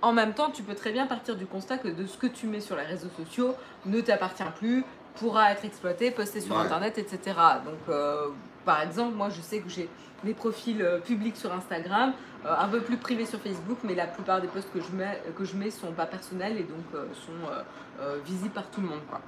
[0.05, 2.45] En même temps, tu peux très bien partir du constat que de ce que tu
[2.45, 3.55] mets sur les réseaux sociaux
[3.87, 6.61] ne t'appartient plus, pourra être exploité, posté sur Ouais.
[6.61, 7.35] Internet, etc.
[7.65, 8.27] Donc, euh,
[8.65, 9.89] par exemple, moi, je sais que j'ai
[10.23, 12.13] des profils euh, publics sur Instagram,
[12.45, 15.23] euh, un peu plus privés sur Facebook, mais la plupart des posts que je mets,
[15.35, 16.85] que je mets sont pas personnels et donc
[17.25, 19.01] sont visibles par tout le monde.
[19.09, 19.21] Quoi.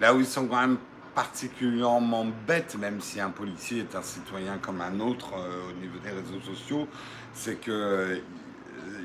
[0.00, 0.78] Là où ils sont quand même
[1.14, 6.10] particulièrement bêtes, même si un policier est un citoyen comme un autre au niveau des
[6.10, 6.88] réseaux sociaux,
[7.32, 8.20] c'est que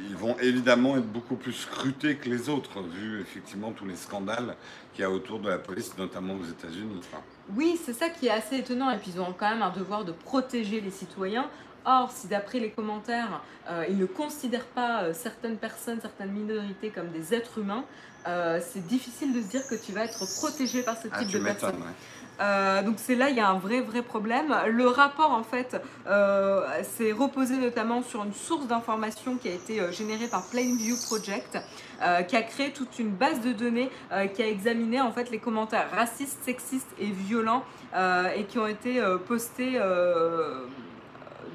[0.09, 4.55] ils vont évidemment être beaucoup plus scrutés que les autres, vu effectivement tous les scandales
[4.93, 7.01] qu'il y a autour de la police, notamment aux États-Unis.
[7.55, 8.91] Oui, c'est ça qui est assez étonnant.
[8.91, 11.49] Et puis, ils ont quand même un devoir de protéger les citoyens.
[11.83, 16.89] Or, si d'après les commentaires, euh, ils ne considèrent pas euh, certaines personnes, certaines minorités
[16.89, 17.85] comme des êtres humains,
[18.27, 21.29] euh, c'est difficile de se dire que tu vas être protégé par ce Ah, type
[21.29, 21.77] tu de personnes.
[21.77, 22.20] ouais.
[22.41, 24.55] Euh, donc c'est là, il y a un vrai, vrai problème.
[24.67, 29.79] Le rapport, en fait, euh, s'est reposé notamment sur une source d'information qui a été
[29.79, 31.57] euh, générée par Plainview Project,
[32.27, 33.91] qui a créé toute une base de données
[34.33, 37.63] qui a examiné en fait les commentaires racistes, sexistes et violents
[38.35, 39.79] et qui ont été postés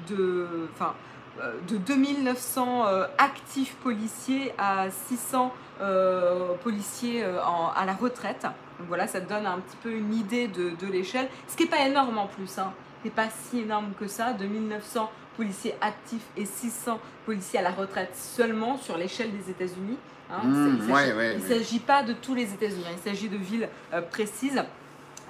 [0.09, 0.93] de, enfin,
[1.41, 8.47] euh, de 2900 euh, actifs policiers à 600 euh, policiers à la retraite.
[8.79, 11.27] Donc voilà, ça te donne un petit peu une idée de, de l'échelle.
[11.47, 12.71] Ce qui n'est pas énorme en plus, hein.
[13.03, 17.71] c'est pas si énorme que ça, de 1900 policiers actifs et 600 policiers à la
[17.71, 19.97] retraite seulement sur l'échelle des États-Unis.
[20.31, 20.41] hein.
[20.43, 21.47] Mmh, il s'agit- ouais, ouais, il ouais.
[21.59, 22.95] s'agit pas de tous les États-Unis, hein.
[23.03, 24.57] il s'agit de villes euh, précises.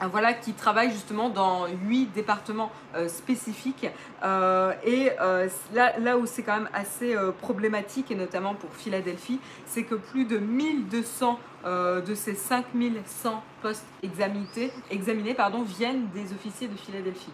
[0.01, 3.87] euh, Voilà, qui travaillent justement dans huit départements euh, spécifiques.
[4.23, 9.39] Euh, et euh, là, là où c'est quand même assez problématique, et notamment pour Philadelphie,
[9.65, 16.31] c'est que plus de 1200 euh, de ces 5100 postes examinés, examinés pardon, viennent des
[16.31, 17.33] officiers de Philadelphie.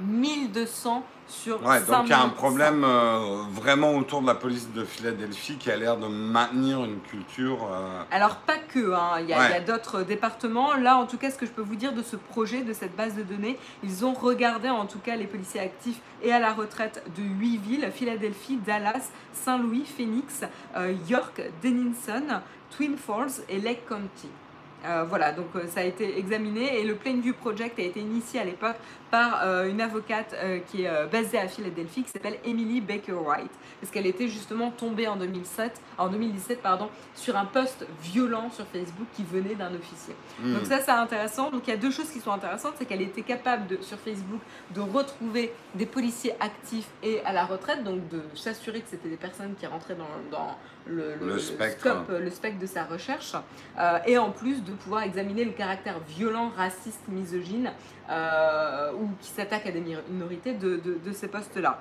[0.00, 2.28] 1200 sur Ouais, donc il y a un 5100.
[2.30, 6.98] problème euh, vraiment autour de la police de Philadelphie qui a l'air de maintenir une
[7.00, 7.68] culture.
[7.72, 9.20] euh, Alors pas que, hein.
[9.20, 9.60] il y a, Ouais.
[9.60, 10.74] d'autres départements.
[10.74, 12.94] Là, en tout cas, ce que je peux vous dire de ce projet, de cette
[12.96, 16.52] base de données, ils ont regardé en tout cas les policiers actifs et à la
[16.52, 20.42] retraite de huit villes Philadelphie, Dallas, Saint-Louis, Phoenix,
[20.76, 22.40] euh, York, Denison,
[22.76, 24.28] Twin Falls et Lake County.
[24.84, 28.40] Euh, voilà, donc euh, ça a été examiné et le Plainview Project a été initié
[28.40, 28.76] à l'époque
[29.10, 33.50] par euh, une avocate euh, qui est basée à Philadelphie qui s'appelle Emily Baker White
[33.80, 38.66] parce qu'elle était justement tombée en 2007, en 2017 pardon, sur un post violent sur
[38.66, 40.14] Facebook qui venait d'un officier.
[40.40, 40.54] hmm.
[40.54, 41.50] Donc ça c'est intéressant.
[41.50, 43.98] Donc il y a deux choses qui sont intéressantes, c'est qu'elle était capable de, sur
[43.98, 44.40] Facebook
[44.74, 49.16] de retrouver des policiers actifs et à la retraite, donc de s'assurer que c'était des
[49.16, 51.80] personnes qui rentraient dans, dans le, Le spectre.
[51.80, 53.34] scope, le spectre de sa recherche,
[53.78, 57.70] Euh, et en plus de pouvoir examiner le caractère violent, raciste, misogyne,
[58.10, 61.80] euh, ou qui s'attaque à des minorités de, de- de ces postes-là.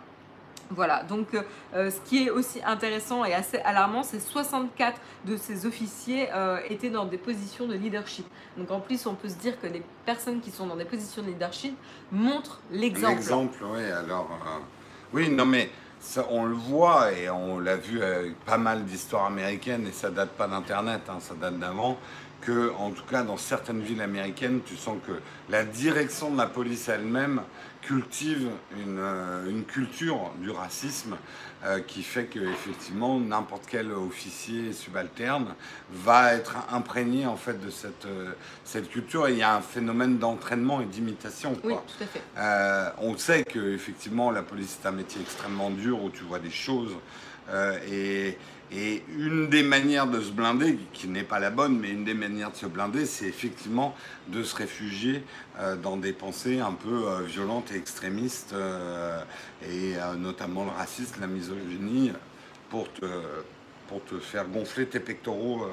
[0.73, 5.65] Voilà, donc euh, ce qui est aussi intéressant et assez alarmant, c'est 64 de ces
[5.65, 8.25] officiers euh, étaient dans des positions de leadership.
[8.55, 11.23] Donc en plus, on peut se dire que les personnes qui sont dans des positions
[11.23, 11.75] de leadership
[12.13, 13.15] montrent l'exemple.
[13.17, 13.83] L'exemple, oui.
[13.83, 14.59] Alors, euh,
[15.13, 15.69] oui, non, mais
[16.29, 20.31] on le voit et on l'a vu avec pas mal d'histoires américaines et ça date
[20.31, 21.97] pas d'Internet, hein, ça date d'avant.
[22.41, 25.11] Que, en tout cas, dans certaines villes américaines, tu sens que
[25.47, 27.43] la direction de la police elle-même
[27.83, 31.17] cultive une, euh, une culture du racisme
[31.63, 35.53] euh, qui fait que effectivement n'importe quel officier subalterne
[35.91, 38.31] va être imprégné en fait de cette, euh,
[38.63, 41.55] cette culture et il y a un phénomène d'entraînement et d'imitation.
[41.63, 42.21] Oui, tout à fait.
[42.37, 46.39] Euh, on sait que effectivement la police est un métier extrêmement dur où tu vois
[46.39, 46.95] des choses
[47.91, 48.37] et,
[48.73, 52.13] et une des manières de se blinder, qui n'est pas la bonne, mais une des
[52.13, 53.93] manières de se blinder, c'est effectivement
[54.29, 55.23] de se réfugier
[55.59, 59.21] euh, dans des pensées un peu euh, violentes et extrémistes, euh,
[59.69, 62.13] et notamment le racisme, la misogynie,
[62.69, 63.05] pour te,
[63.87, 65.65] pour te faire gonfler tes pectoraux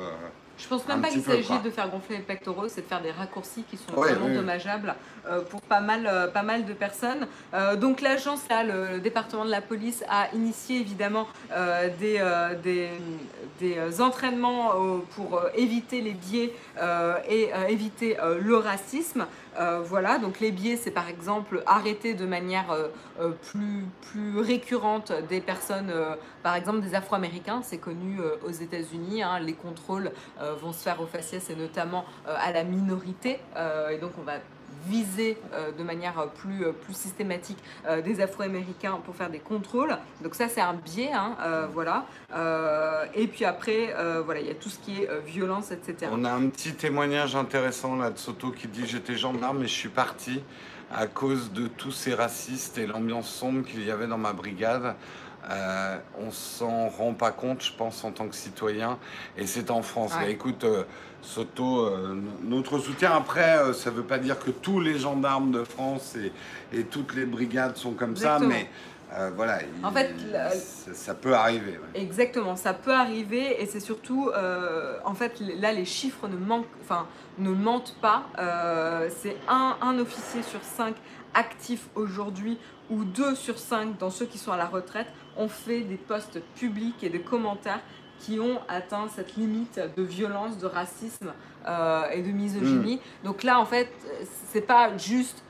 [0.58, 3.12] Je pense même pas qu'il s'agit de faire gonfler les pectoraux, c'est de faire des
[3.12, 4.94] raccourcis qui sont Ouais, vraiment oui, dommageables
[5.28, 7.26] euh, pour pas mal, euh, pas mal de personnes.
[7.54, 11.26] Euh, donc l'agence, là, le, le département de la police a initié évidemment
[11.98, 12.20] des,
[12.62, 12.88] des,
[13.60, 14.72] des, entraînements
[15.14, 16.52] pour éviter les biais
[17.28, 19.26] et éviter le racisme.
[19.84, 22.76] Voilà, donc les biais, c'est par exemple arrêter de manière
[23.50, 25.92] plus, plus récurrente des personnes,
[26.42, 30.12] par exemple des Afro-Américains, c'est connu aux États-Unis, hein, les contrôles
[30.54, 34.22] vont se faire au faciès et notamment euh, à la minorité, euh, et donc on
[34.22, 34.34] va
[34.86, 39.38] viser euh, de manière euh, plus, euh, plus systématique euh, des Afro-Américains pour faire des
[39.38, 39.96] contrôles.
[40.22, 42.06] Donc ça c'est un biais, hein, euh, voilà.
[42.34, 45.70] Euh, et puis après, euh, voilà, il y a tout ce qui est euh, violence,
[45.70, 46.10] etc.
[46.12, 49.74] On a un petit témoignage intéressant là de Soto qui dit J'étais gendarme et je
[49.74, 50.42] suis parti
[50.94, 54.94] à cause de tous ces racistes et l'ambiance sombre qu'il y avait dans ma brigade.
[55.50, 58.98] Euh, on s'en rend pas compte, je pense, en tant que citoyen.
[59.36, 60.12] Et c'est en France.
[60.14, 60.26] Ouais.
[60.26, 60.84] Mais écoute, euh,
[61.22, 63.12] Soto, euh, notre soutien.
[63.12, 66.32] Après, ça veut pas dire que tous les gendarmes de France et,
[66.76, 68.50] et toutes les brigades sont comme Exactement.
[68.50, 69.58] ça, mais voilà.
[69.82, 70.14] En il- fait,
[70.52, 71.72] ça, ça peut arriver.
[71.94, 72.00] ouais.
[72.00, 74.30] Exactement, ça peut arriver et c'est surtout,
[75.04, 77.06] en fait, là les chiffres ne manquent, enfin,
[77.38, 78.24] ne mentent pas.
[79.22, 80.94] C'est un, un officier sur cinq
[81.34, 82.58] actifs aujourd'hui
[82.90, 86.40] ou deux sur cinq dans ceux qui sont à la retraite ont fait des posts
[86.56, 87.80] publics et des commentaires
[88.20, 91.32] qui ont atteint cette limite de violence, de racisme
[91.66, 93.00] euh, et de misogynie.
[93.24, 93.90] Donc là, en fait,
[94.50, 95.44] c'est pas juste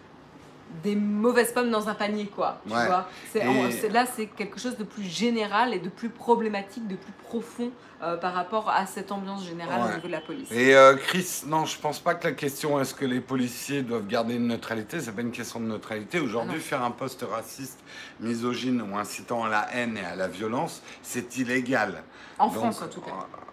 [0.83, 2.61] des mauvaises pommes dans un panier, quoi.
[2.67, 2.87] Tu Ouais.
[2.87, 7.13] vois Et- là, c'est quelque chose de plus général et de plus problématique, de plus
[7.25, 7.71] profond
[8.03, 10.49] euh, par rapport à cette ambiance générale au niveau de la police.
[10.53, 14.07] Et euh, Chris, non, je pense pas que la question est-ce que les policiers doivent
[14.07, 16.21] garder une neutralité, c'est pas une question de neutralité.
[16.21, 17.81] Aujourd'hui, Ah faire un poste raciste,
[18.21, 22.05] misogyne ou incitant à la haine et à la violence, c'est illégal.
[22.39, 23.11] En Donc, France, en tout cas.
[23.11, 23.45] euh,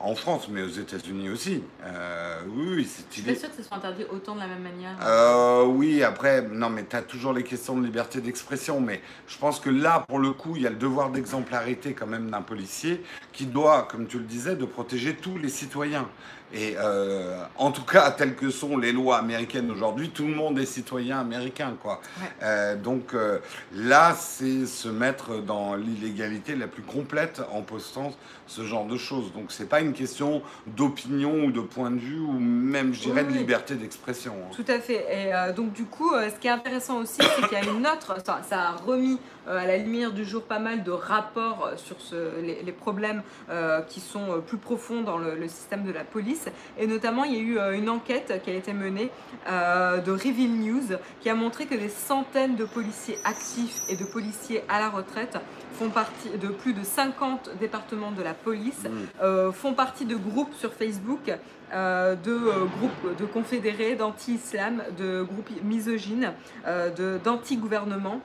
[0.00, 1.62] en France, mais aux États-Unis aussi.
[1.84, 4.46] Euh, oui, oui, c'est Je suis pas sûre que ce soit interdit autant de la
[4.46, 4.96] même manière.
[5.02, 8.80] Euh, oui, après, non, mais tu as toujours les questions de liberté d'expression.
[8.80, 12.06] Mais je pense que là, pour le coup, il y a le devoir d'exemplarité quand
[12.06, 16.08] même d'un policier qui doit, comme tu le disais, de protéger tous les citoyens.
[16.54, 20.58] Et euh, en tout cas, telles que sont les lois américaines aujourd'hui, tout le monde
[20.58, 22.00] est citoyen américain, quoi.
[22.20, 22.28] Ouais.
[22.42, 23.38] Euh, donc euh,
[23.74, 28.12] là, c'est se mettre dans l'illégalité la plus complète en postant
[28.46, 29.32] ce genre de choses.
[29.32, 33.24] Donc c'est pas une question d'opinion ou de point de vue ou même, je dirais,
[33.26, 34.34] Oui, de liberté d'expression.
[34.44, 34.52] hein.
[34.54, 35.04] Tout à fait.
[35.10, 38.16] Et donc du coup, ce qui est intéressant aussi, c'est qu'il y a une autre,
[38.24, 42.00] ça, ça a remis à la lumière du jour pas mal de rapports euh, sur
[42.00, 45.92] ce- les, les problèmes euh, qui sont euh, plus profonds dans le, le système de
[45.92, 46.46] la police.
[46.78, 49.10] Et notamment, il y a eu euh, une enquête qui a été menée
[49.48, 54.04] euh, de Reveal News qui a montré que des centaines de policiers actifs et de
[54.04, 55.36] policiers à la retraite
[55.74, 58.88] font partie de plus de 50 départements de la police Mm.
[59.22, 61.30] euh, font partie de groupes sur Facebook,
[61.72, 66.32] euh, de euh, groupes de confédérés, d'anti-islam, de groupes misogynes,
[66.66, 68.20] euh, d'anti-gouvernement.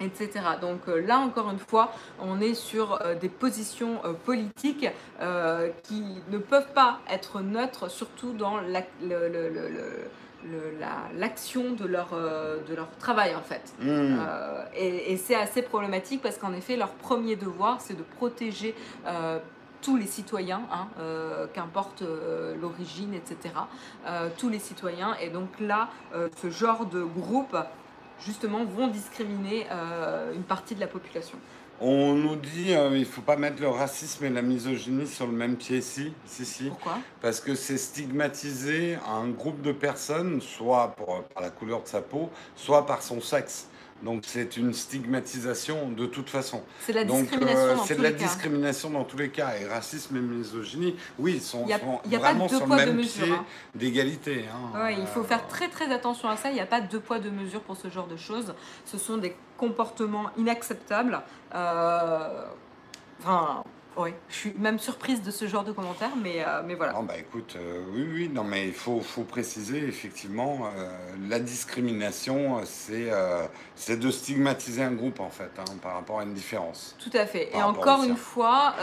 [0.00, 0.30] Etc.
[0.60, 4.86] Donc euh, là encore une fois, on est sur euh, des positions euh, politiques
[5.84, 10.10] qui ne peuvent pas être neutres, surtout dans la- le- le- le- le-
[10.44, 13.72] le- la- l'action de, leur, euh, de leur travail en fait.
[13.80, 13.86] Mm.
[13.88, 18.74] Euh, et et c'est assez problématique parce qu'en effet, leur premier devoir, c'est de protéger
[19.06, 19.38] euh,
[19.82, 20.88] tous les citoyens, hein,
[21.54, 22.02] qu'importe
[22.60, 23.54] l'origine, etc.
[24.36, 25.14] Tous les citoyens.
[25.22, 25.88] Et donc là,
[26.42, 27.56] ce genre de groupe,
[28.24, 31.38] justement, vont discriminer euh, une partie de la population.
[31.78, 35.32] On nous dit euh, il faut pas mettre le racisme et la misogynie sur le
[35.34, 36.98] même pied ici, si, si, Pourquoi?
[37.20, 42.00] Parce que c'est stigmatiser un groupe de personnes, soit pour- par la couleur de sa
[42.00, 43.68] peau, soit par son sexe.
[44.02, 46.62] Donc c'est une stigmatisation de toute façon.
[46.80, 48.24] C'est de la Donc discrimination euh, dans c'est tous de la les cas.
[48.24, 49.52] discrimination dans tous les cas.
[49.60, 52.26] Et racisme et misogynie, oui, ils sont, Il y a- sont il y a pas
[52.30, 53.44] vraiment deux sur le deux même mesures, pied hein.
[53.74, 54.44] d'égalité.
[54.74, 54.78] hein.
[54.84, 56.50] Ouais, il faut faire très très attention à ça.
[56.50, 58.54] Il n'y a pas de poids de mesure pour ce genre de choses.
[58.84, 61.22] Ce sont des comportements inacceptables.
[61.54, 62.42] Euh,
[63.22, 63.64] Enfin,
[63.96, 66.92] ouais, je suis même surprise de ce genre de commentaires, mais, euh, mais voilà.
[66.92, 70.88] Non, bah écoute, euh, oui, oui, non, mais il faut, faut préciser, effectivement, euh,
[71.28, 73.10] la discrimination, c'est
[73.74, 76.96] c'est de stigmatiser un groupe, en fait, hein, par rapport à une différence.
[76.98, 77.46] Tout à fait.
[77.46, 78.74] Par Et encore une fois,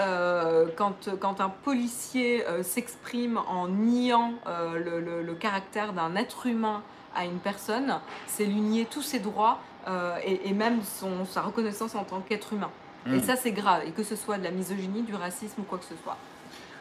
[0.77, 4.33] quand, quand un policier s'exprime en niant
[4.73, 6.81] le, le- le caractère d'un être humain
[7.15, 11.41] à une personne, c'est lui nier tous ses droits euh, et, et même son, sa
[11.41, 12.69] reconnaissance en tant qu'être humain.
[13.07, 13.23] Et Mm.
[13.23, 13.83] ça, c'est grave.
[13.87, 16.17] Et que ce soit de la misogynie, du racisme ou quoi que ce soit.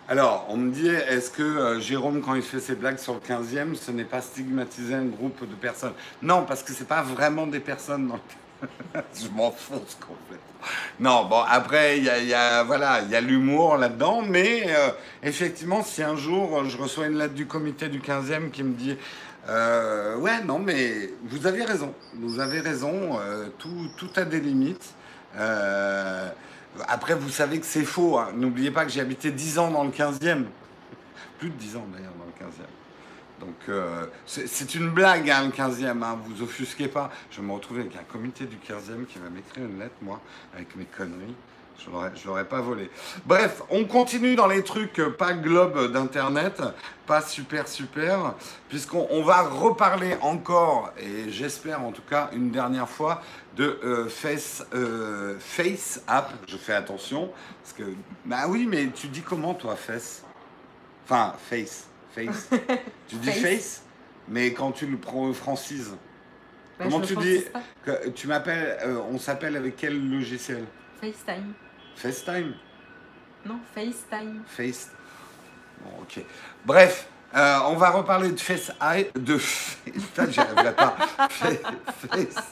[0.09, 3.21] Alors, on me dit, est-ce que euh, Jérôme, quand il fait ses blagues sur le
[3.21, 5.95] 15e, ce n'est pas stigmatiser un groupe de personnes?
[6.23, 8.21] Non, parce que c'est pas vraiment des personnes dans le
[9.21, 10.39] je m'enfonce complètement.
[11.01, 14.91] Non, bon, après, il y a, voilà, y a l'humour là-dedans, mais euh,
[15.25, 18.97] effectivement, si un jour je reçois une lettre du comité du 15e qui me dit
[19.49, 24.39] euh, Ouais, non, mais vous avez raison, vous avez raison, euh, tout, tout, a des
[24.41, 24.95] limites.
[25.35, 28.31] Après, vous savez que c'est faux, hein.
[28.35, 30.45] n'oubliez pas que j'ai habité 10 ans dans le 15e,
[31.39, 32.67] plus de 10 ans d'ailleurs dans le 15e.
[33.41, 37.11] Donc euh, c'est une blague, hein, le 15e, hein, vous offusquez pas.
[37.31, 40.21] Je me retrouver avec un comité du 15e qui va m'écrire une lettre, moi,
[40.55, 41.35] avec mes conneries.
[41.85, 42.91] Je ne l'aurais pas volé.
[43.27, 46.63] Bref, on continue dans les trucs euh, pas globe d'Internet,
[47.07, 48.35] pas super super,
[48.69, 53.23] puisqu'on va reparler encore, et j'espère en tout cas une dernière fois,
[53.57, 54.65] de euh, Face,
[55.39, 56.33] Face App.
[56.49, 57.31] Je fais attention,
[57.63, 57.95] parce que...
[58.25, 60.23] Bah oui, mais tu dis comment toi, Face?
[61.05, 61.87] Enfin, Face.
[62.15, 62.51] Face.
[63.09, 63.83] tu dis face.
[64.29, 65.97] mais quand tu le prends francise.
[66.79, 67.45] Bah, comment tu dis
[67.85, 70.65] que, Tu m'appelles, euh, on s'appelle avec quel logiciel?
[71.01, 71.55] FaceTime.
[71.97, 72.55] FaceTime
[73.45, 74.43] Non, FaceTime.
[74.47, 74.91] Face.
[75.83, 76.25] Bon, ok.
[76.65, 78.73] Bref, euh, on va reparler de Face
[79.15, 79.39] de
[80.31, 80.97] j'y arriverai pas.
[81.29, 82.45] face,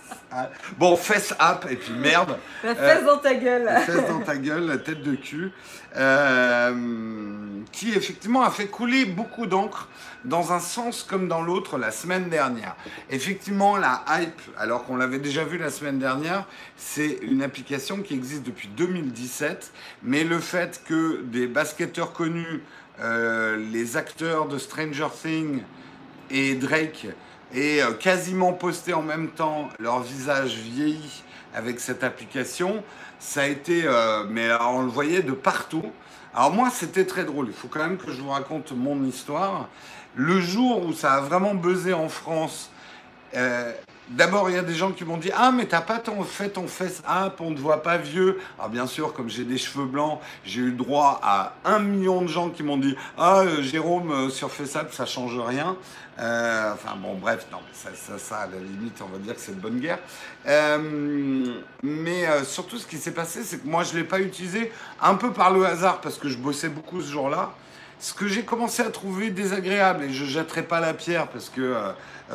[0.79, 2.39] bon, Face App et puis merde.
[2.65, 3.65] La fesse dans ta gueule.
[3.65, 5.53] La fesse dans ta gueule, la tête de cul,
[5.97, 6.73] euh,
[7.73, 9.89] qui effectivement a fait couler beaucoup d'encre
[10.25, 12.77] dans un sens comme dans l'autre la semaine dernière.
[13.11, 18.15] Effectivement, la hype, alors qu'on l'avait déjà vu la semaine dernière, c'est une application qui
[18.15, 22.63] existe depuis 2017, mais le fait que des basketteurs connus
[23.03, 25.63] euh, les acteurs de Stranger Things
[26.31, 27.07] et Drake
[27.55, 31.23] aient euh, quasiment posté en même temps leur visage vieilli
[31.55, 32.85] avec cette application,
[33.19, 35.85] ça a été, euh, mais on le voyait de partout.
[36.35, 37.47] Alors moi, c'était très drôle.
[37.49, 39.69] Il faut quand même que je vous raconte mon histoire.
[40.15, 42.71] Le jour où ça a vraiment buzzé en France,
[44.11, 46.49] D'abord, il y a des gens qui m'ont dit Ah, mais t'as pas ton, fait
[46.49, 48.41] ton face app, on ne te voit pas vieux.
[48.59, 52.27] Alors, bien sûr, comme j'ai des cheveux blancs, j'ai eu droit à un million de
[52.27, 55.77] gens qui m'ont dit Ah, euh, Jérôme, euh, sur face app, ça change rien.
[56.19, 59.41] Euh, enfin, bon, bref, non, ça, ça, ça, à la limite, on va dire que
[59.41, 60.01] c'est de bonne guerre.
[61.85, 65.15] mais surtout, ce qui s'est passé, c'est que moi, je ne l'ai pas utilisé un
[65.15, 67.53] peu par le hasard parce que je bossais beaucoup ce jour-là.
[68.01, 71.77] Ce que j'ai commencé à trouver désagréable, et je jetterai pas la pierre parce que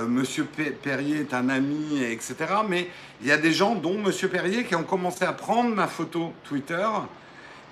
[0.01, 0.45] Monsieur
[0.83, 2.35] Perrier est un ami, etc.
[2.67, 2.89] Mais
[3.21, 6.33] il y a des gens, dont Monsieur Perrier, qui ont commencé à prendre ma photo
[6.43, 6.87] Twitter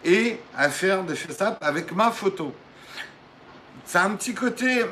[0.05, 2.53] et à faire des FaceApp avec ma photo.
[3.85, 4.83] C'est un petit côté,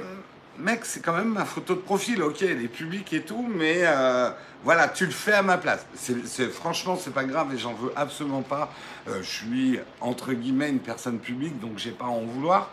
[0.59, 3.81] mec, c'est quand même ma photo de profil, ok, elle est publique et tout, mais
[3.83, 4.29] euh,
[4.63, 5.85] voilà, tu le fais à ma place.
[5.95, 8.71] C'est, franchement, c'est pas grave et j'en veux absolument pas.
[9.07, 12.71] Euh, je suis entre guillemets une personne publique, donc j'ai pas à en vouloir.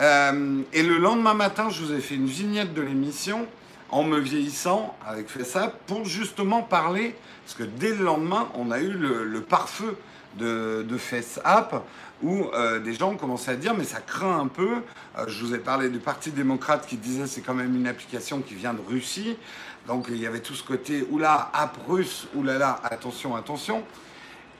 [0.00, 3.46] et le lendemain matin, je vous ai fait une vignette de l'émission
[3.94, 8.80] en me vieillissant avec ça pour justement parler, parce que dès le lendemain, on a
[8.80, 9.96] eu le, pare-feu
[10.36, 11.80] de, FaceApp
[12.20, 14.82] où euh, des gens commençaient à dire mais ça craint un peu.
[15.16, 18.40] Euh, je vous ai parlé du Parti démocrate qui disait c'est quand même une application
[18.40, 19.36] qui vient de Russie.
[19.86, 23.84] Donc il y avait tout ce côté oula, app russe, oulala, attention, attention.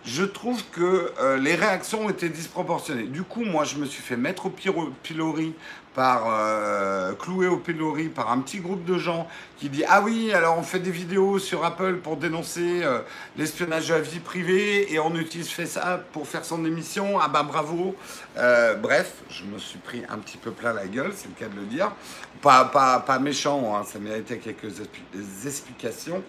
[0.04, 3.04] Je trouve que euh, les réactions étaient disproportionnées.
[3.04, 5.54] Du coup, moi, je me suis fait mettre au pilori
[5.94, 10.32] par euh, cloué au pilori par un petit groupe de gens qui dit ah oui
[10.32, 13.00] alors on fait des vidéos sur Apple pour dénoncer euh,
[13.36, 17.18] l'espionnage de la vie privée et on utilise FaceApp pour faire son émission.
[17.20, 17.94] Ah bah bravo.
[18.36, 21.48] Euh, bref je me suis pris un petit peu plein la gueule c'est le cas
[21.48, 21.92] de le dire.
[22.42, 24.82] Pas pas, pas méchant hein, ça méritait quelques
[25.46, 26.22] explications.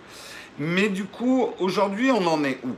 [0.60, 2.76] Mais du coup aujourd'hui on en est où?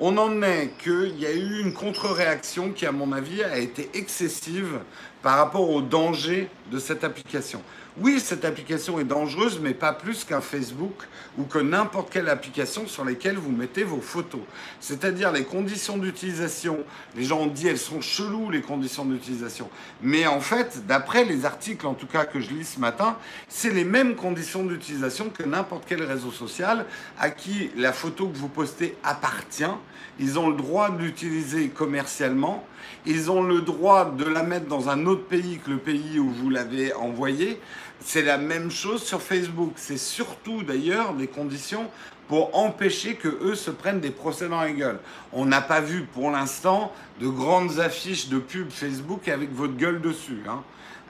[0.00, 3.90] On en est qu'il y a eu une contre-réaction qui, à mon avis, a été
[3.94, 4.80] excessive
[5.22, 7.60] par rapport au danger de cette application.
[8.00, 11.02] Oui, cette application est dangereuse, mais pas plus qu'un Facebook
[11.36, 14.42] ou que n'importe quelle application sur laquelle vous mettez vos photos.
[14.78, 16.78] C'est-à-dire les conditions d'utilisation.
[17.16, 19.68] Les gens ont dit elles sont cheloues les conditions d'utilisation.
[20.00, 23.16] Mais en fait, d'après les articles en tout cas que je lis ce matin,
[23.48, 26.86] c'est les mêmes conditions d'utilisation que n'importe quel réseau social
[27.18, 29.64] à qui la photo que vous postez appartient.
[30.20, 32.64] Ils ont le droit de l'utiliser commercialement.
[33.06, 36.28] Ils ont le droit de la mettre dans un autre pays que le pays où
[36.28, 37.60] vous l'avez envoyée.
[38.00, 39.72] C'est la même chose sur Facebook.
[39.76, 41.90] C'est surtout d'ailleurs des conditions
[42.28, 45.00] pour empêcher que eux se prennent des procès dans la gueule.
[45.32, 50.00] On n'a pas vu pour l'instant de grandes affiches de pub Facebook avec votre gueule
[50.00, 50.42] dessus.
[50.48, 50.62] Hein.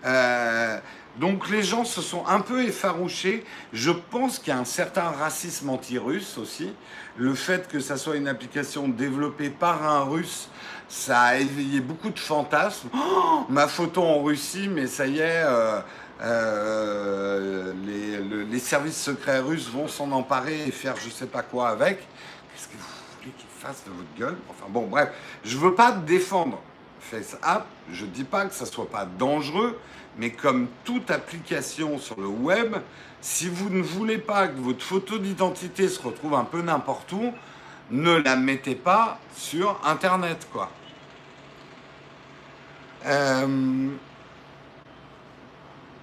[0.07, 0.79] Euh,
[1.19, 3.45] donc les gens se sont un peu effarouchés.
[3.73, 6.73] Je pense qu'il y a un certain racisme anti-russe aussi.
[7.17, 10.49] Le fait que ça soit une application développée par un russe,
[10.89, 12.89] ça a éveillé beaucoup de fantasmes.
[12.95, 15.81] Oh, ma photo en Russie, mais ça y est, euh,
[16.21, 17.73] euh,
[18.51, 21.99] les, services secrets russes vont s'en emparer et faire je sais pas quoi avec.
[21.99, 22.85] Qu'est-ce que vous
[23.19, 24.37] voulez qu'ils fassent de votre gueule?
[24.51, 25.11] Enfin bon, bref,
[25.45, 26.61] je veux pas défendre
[27.01, 27.67] FaceApp.
[27.93, 29.79] Je dis pas que ça soit pas dangereux,
[30.19, 32.77] mais comme toute application sur le web,
[33.21, 37.33] si vous ne voulez pas que votre photo d'identité se retrouve un peu n'importe où,
[37.91, 40.71] ne la mettez pas sur Internet, quoi.
[43.07, 43.89] Euh,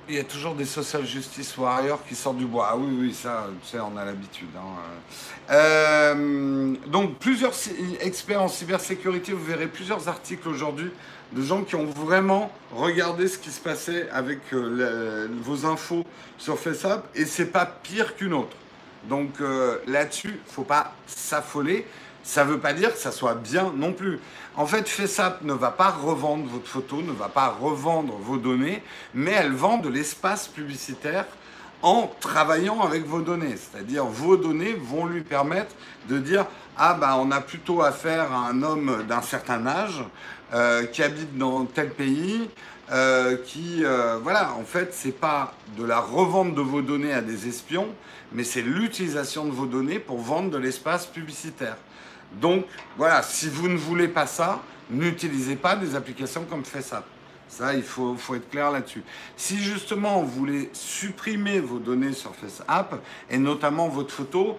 [0.07, 2.69] il y a toujours des social justice warriors qui sortent du bois.
[2.71, 4.49] Ah oui, oui, ça, tu sais, on a l'habitude.
[4.55, 5.51] Hein.
[5.51, 7.53] Euh, donc, plusieurs
[8.01, 10.91] experts en cybersécurité, vous verrez plusieurs articles aujourd'hui
[11.31, 16.05] de gens qui ont vraiment regardé ce qui se passait avec euh, vos infos
[16.37, 18.55] sur FaceApp et c'est pas pire qu'une autre.
[19.09, 21.85] Donc euh, là-dessus, faut pas s'affoler.
[22.25, 24.19] Ça ne veut pas dire que ça soit bien non plus.
[24.57, 28.81] En fait, FaceApp ne va pas revendre votre photo, ne va pas revendre vos données,
[29.13, 31.25] mais elle vend de l'espace publicitaire
[31.83, 33.55] en travaillant avec vos données.
[33.55, 35.75] C'est-à-dire vos données vont lui permettre
[36.09, 36.47] de dire
[36.77, 40.03] ah bah on a plutôt affaire à un homme d'un certain âge
[40.51, 42.49] euh, qui habite dans tel pays,
[42.91, 47.21] euh, qui euh, voilà en fait c'est pas de la revente de vos données à
[47.21, 47.89] des espions,
[48.31, 51.77] mais c'est l'utilisation de vos données pour vendre de l'espace publicitaire.
[52.39, 52.65] Donc
[52.97, 57.05] voilà, si vous ne voulez pas ça, n'utilisez pas des applications comme FaceApp.
[57.47, 59.03] Ça, il faut, être clair là-dessus.
[59.37, 64.57] Si justement vous voulez supprimer vos données sur FaceApp, et notamment votre photo,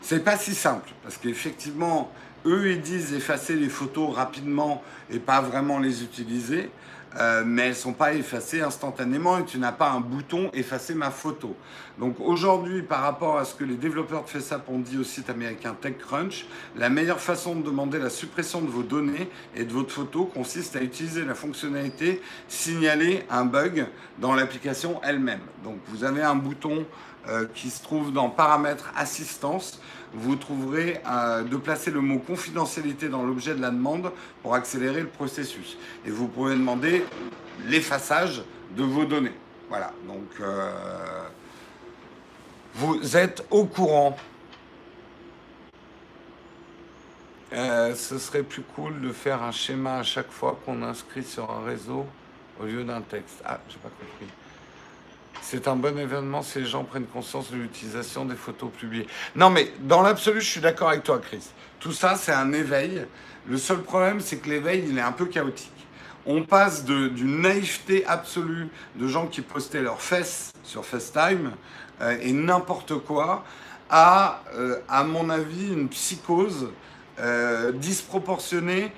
[0.00, 0.90] c'est pas si simple.
[1.02, 2.12] Parce qu'effectivement,
[2.44, 6.70] eux, ils disent effacer les photos rapidement et pas vraiment les utiliser.
[7.16, 10.94] Euh, mais elles ne sont pas effacées instantanément et tu n'as pas un bouton effacer
[10.94, 11.56] ma photo.
[11.98, 15.30] Donc aujourd'hui, par rapport à ce que les développeurs de FaceApp ont dit au site
[15.30, 16.46] américain TechCrunch,
[16.76, 20.74] la meilleure façon de demander la suppression de vos données et de votre photo consiste
[20.74, 23.86] à utiliser la fonctionnalité signaler un bug
[24.18, 25.40] dans l'application elle-même.
[25.62, 26.84] Donc vous avez un bouton
[27.28, 29.80] euh, qui se trouve dans paramètres assistance
[30.14, 34.12] vous trouverez euh, de placer le mot confidentialité dans l'objet de la demande
[34.42, 35.76] pour accélérer le processus.
[36.06, 37.04] Et vous pouvez demander
[37.66, 38.42] l'effaçage
[38.76, 39.34] de vos données.
[39.68, 41.28] Voilà, donc euh,
[42.74, 44.16] vous êtes au courant.
[47.52, 51.64] Ce serait plus cool de faire un schéma à chaque fois qu'on inscrit sur un
[51.64, 52.04] réseau
[52.60, 53.40] au lieu d'un texte.
[53.44, 54.26] Ah, j'ai pas compris.
[55.42, 59.06] C'est un bon événement si les gens prennent conscience de l'utilisation des photos publiées.
[59.36, 61.50] Non, mais dans l'absolu, je suis d'accord avec toi, Chris.
[61.80, 63.06] Tout ça, c'est un éveil.
[63.46, 65.70] Le seul problème, c'est que l'éveil, il est un peu chaotique.
[66.26, 71.52] On passe d'une naïveté absolue de gens qui postaient leurs fesses sur FaceTime
[72.00, 73.44] euh, et n'importe quoi
[73.90, 76.70] à, euh, à mon avis, une psychose
[77.20, 78.90] euh, disproportionnée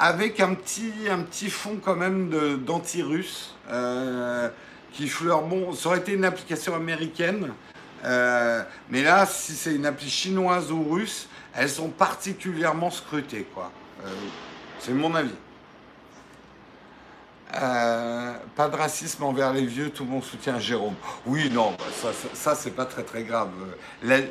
[0.00, 2.28] avec un petit, un petit fond quand même
[2.66, 3.54] d'anti-russe
[4.94, 5.72] qui fleurent bon.
[5.72, 7.52] Ça aurait été une application américaine,
[8.04, 13.70] euh, mais là, si c'est une appli chinoise ou russe, elles sont particulièrement scrutées, quoi.
[14.04, 14.08] Euh,
[14.78, 15.34] c'est mon avis.
[17.56, 20.94] Euh, pas de racisme envers les vieux, tout mon soutien à Jérôme.
[21.26, 23.50] Oui, non, bah, ça, ça, c'est pas très très grave.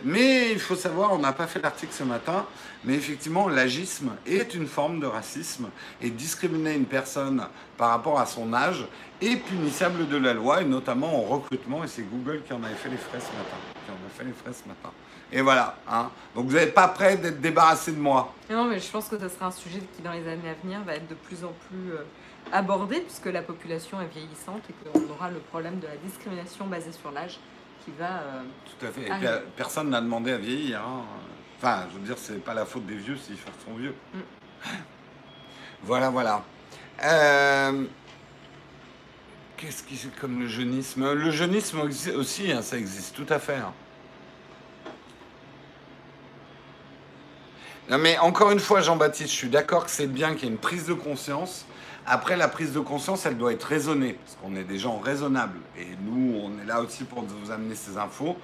[0.03, 2.45] mais il faut savoir, on n'a pas fait l'article ce matin,
[2.84, 5.69] mais effectivement, l'agisme est une forme de racisme
[6.01, 7.45] et discriminer une personne
[7.78, 8.86] par rapport à son âge
[9.21, 12.76] est punissable de la loi, et notamment en recrutement, et c'est Google qui en avait
[12.76, 13.57] fait les frais ce matin.
[13.88, 14.89] A fait les frais ce matin.
[15.32, 15.76] Et voilà.
[15.89, 16.09] Hein.
[16.36, 18.34] Donc vous n'êtes pas prêt d'être débarrassé de moi.
[18.49, 20.82] Non, mais je pense que ce sera un sujet qui, dans les années à venir,
[20.86, 22.03] va être de plus en plus euh,
[22.54, 26.91] abordé, puisque la population est vieillissante et qu'on aura le problème de la discrimination basée
[26.91, 27.39] sur l'âge
[27.84, 28.22] qui va.
[28.22, 28.43] Euh,
[28.80, 29.01] Tout à fait.
[29.01, 30.82] Et personne n'a demandé à vieillir.
[30.82, 31.04] Hein.
[31.58, 33.95] Enfin, je veux dire, c'est pas la faute des vieux s'ils sont vieux.
[34.14, 34.20] Mm.
[35.86, 36.45] Voilà, voilà.
[37.04, 37.84] Euh,
[39.58, 41.12] qu'est-ce qui c'est comme le jeunisme?
[41.12, 41.82] Le jeunisme
[42.16, 43.58] aussi, hein, ça existe tout à fait.
[43.58, 43.74] Hein.
[47.89, 50.54] Non, mais encore une fois, Jean-Baptiste, je suis d'accord que c'est bien qu'il y ait
[50.54, 51.66] une prise de conscience.
[52.06, 55.60] Après, la prise de conscience, elle doit être raisonnée, parce qu'on est des gens raisonnables.
[55.78, 58.36] Et nous, on est là aussi pour vous amener ces infos.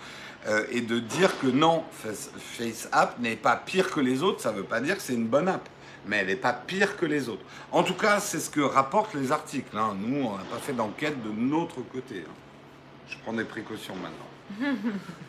[0.48, 4.58] Euh, et de dire que non, FaceApp n'est pas pire que les autres, ça ne
[4.58, 5.68] veut pas dire que c'est une bonne app.
[6.08, 7.44] Mais elle n'est pas pire que les autres.
[7.72, 9.78] En tout cas, c'est ce que rapportent les articles.
[9.78, 9.98] Hein.
[10.00, 12.24] Nous, on n'a pas fait d'enquête de notre côté.
[12.26, 12.32] Hein.
[13.10, 14.72] Je prends des précautions maintenant.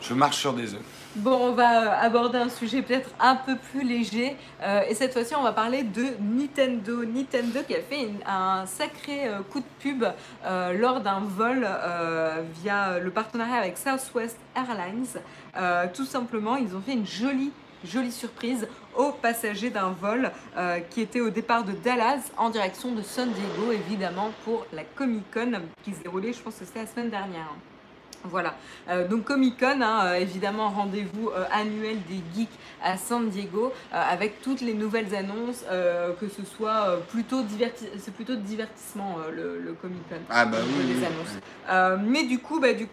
[0.00, 0.82] Je marche sur des œufs.
[1.16, 4.36] Bon, on va euh, aborder un sujet peut-être un peu plus léger.
[4.62, 7.06] Euh, et cette fois-ci, on va parler de Nintendo.
[7.06, 10.04] Nintendo qui a fait un sacré euh, coup de pub
[10.78, 11.66] lors d'un vol
[12.62, 15.06] via le partenariat avec Southwest Airlines.
[15.94, 17.52] tout simplement, ils ont fait une jolie
[17.84, 18.66] jolie surprise
[18.96, 20.30] aux passagers d'un vol
[20.90, 25.24] qui était au départ de Dallas en direction de San Diego, évidemment, pour la Comic
[25.32, 25.52] Con
[25.84, 27.54] qui se déroulait, je pense que c'était la semaine dernière.
[28.30, 28.54] Voilà,
[28.88, 32.48] euh, donc Comic Con, hein, euh, évidemment rendez-vous euh, annuel des geeks
[32.82, 35.64] à San Diego avec toutes les nouvelles annonces,
[36.20, 40.94] que ce soit plutôt diverti c'est plutôt de divertissement le, Comic Con, ah bah oui,
[40.94, 42.02] les annonces.
[42.06, 42.86] mais du coup, bah, du,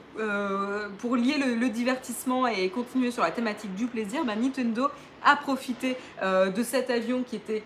[1.00, 4.88] pour lier le, divertissement et continuer sur la thématique du plaisir, bah, Nintendo
[5.24, 7.64] a profité de cet avion qui était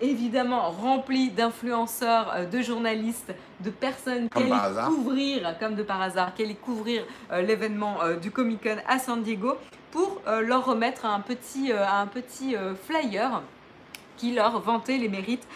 [0.00, 6.34] évidemment rempli d'influenceurs, euh, de journalistes, de personnes qui allaient couvrir, comme de par hasard,
[6.34, 9.54] qui allaient couvrir euh, l'événement euh, du Comic Con à San Diego
[9.90, 12.54] pour leur remettre un petit, un petit
[12.86, 13.40] flyer
[14.18, 15.46] qui leur vantait les mérites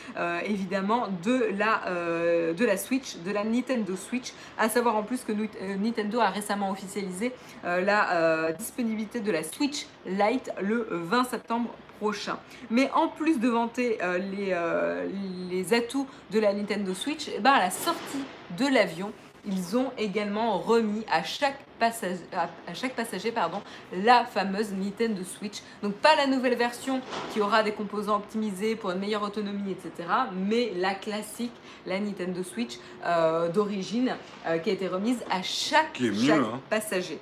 [0.46, 1.82] évidemment de la,
[2.54, 4.32] de la Switch, de la Nintendo Switch.
[4.56, 5.32] À savoir en plus que
[5.76, 7.34] Nintendo a récemment officialisé
[7.64, 11.68] la disponibilité de la Switch Lite le 20 septembre
[12.70, 15.08] mais en plus de vanter euh, les, euh,
[15.50, 18.24] les, atouts de la Nintendo Switch, eh ben, à la sortie
[18.58, 19.12] de l'avion,
[19.46, 25.62] ils ont également remis à chaque, passager, à chaque passager pardon, la fameuse Nintendo Switch.
[25.82, 27.00] Donc pas la nouvelle version
[27.32, 30.08] qui aura des composants optimisés pour une meilleure autonomie, etc.
[30.34, 31.54] Mais la classique,
[31.86, 34.14] la Nintendo Switch euh, d'origine
[34.62, 36.60] qui a été remise à chaque, chaque hein.
[36.68, 37.18] passager.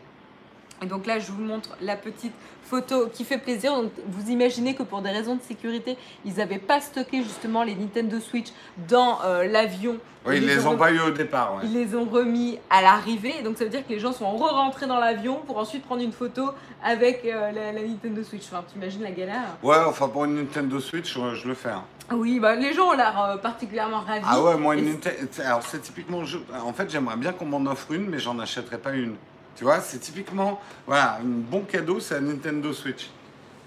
[0.83, 2.33] Et donc là, je vous montre la petite
[2.69, 3.75] photo qui fait plaisir.
[3.75, 7.75] Donc vous imaginez que pour des raisons de sécurité, ils n'avaient pas stocké justement les
[7.75, 8.49] Nintendo Switch
[8.89, 9.99] dans euh, l'avion.
[10.27, 11.61] Oui, ils, les, ont, pas eu au départ.
[11.63, 13.37] Ils les ont remis à l'arrivée.
[13.43, 16.13] Donc ça veut dire que les gens sont re-rentrés dans l'avion pour ensuite prendre une
[16.13, 16.51] photo
[16.85, 18.45] avec euh, la, Nintendo Switch.
[18.53, 19.57] Enfin, tu imagines la galère?
[19.63, 21.71] Ouais, enfin pour une Nintendo Switch, je le fais.
[21.71, 21.85] Hein.
[22.13, 24.25] Oui, bah, les gens ont l'air euh, particulièrement ravis.
[24.27, 25.19] Ah ouais, moi, une Nintendo...
[25.45, 26.23] alors c'est typiquement.
[26.63, 29.15] En fait, j'aimerais bien qu'on m'en offre une, mais j'en achèterais pas une.
[29.59, 33.11] Tu vois, c'est typiquement, voilà, un bon cadeau, c'est la Nintendo Switch.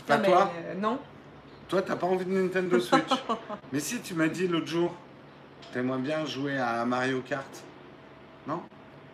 [0.07, 0.97] Pas toi euh, Non.
[1.67, 3.11] Toi, t'as pas envie de Nintendo Switch
[3.73, 4.95] Mais si, tu m'as dit l'autre jour,
[5.73, 7.63] t'aimerais bien jouer à Mario Kart.
[8.47, 8.61] Non?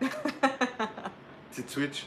[1.50, 2.06] Petite Switch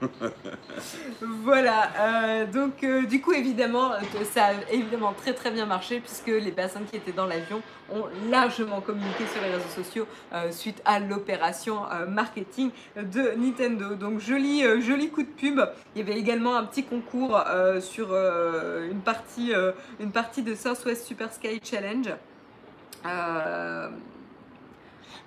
[1.20, 6.00] voilà, euh, donc euh, du coup évidemment euh, ça a évidemment très très bien marché
[6.00, 7.60] puisque les personnes qui étaient dans l'avion
[7.92, 10.06] ont largement communiqué sur les réseaux sociaux
[10.52, 13.96] suite à l'opération marketing de Nintendo.
[13.96, 15.60] Donc joli, joli coup de pub.
[15.94, 17.42] Il y avait également un petit concours
[17.80, 19.52] sur une, partie,
[19.98, 22.14] une partie de Southwest Super Sky Challenge.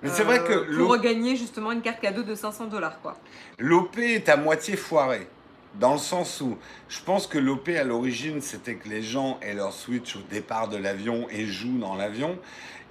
[0.02, 0.52] Mais c'est vrai que.
[0.52, 3.16] Euh, pour regagner justement une carte cadeau de 500 dollars, quoi.
[3.58, 5.28] L'OP est à moitié foiré.
[5.80, 6.56] Dans le sens où
[6.88, 10.68] je pense que l'OP à l'origine, c'était que les gens aient leur Switch au départ
[10.68, 12.38] de l'avion et jouent dans l'avion.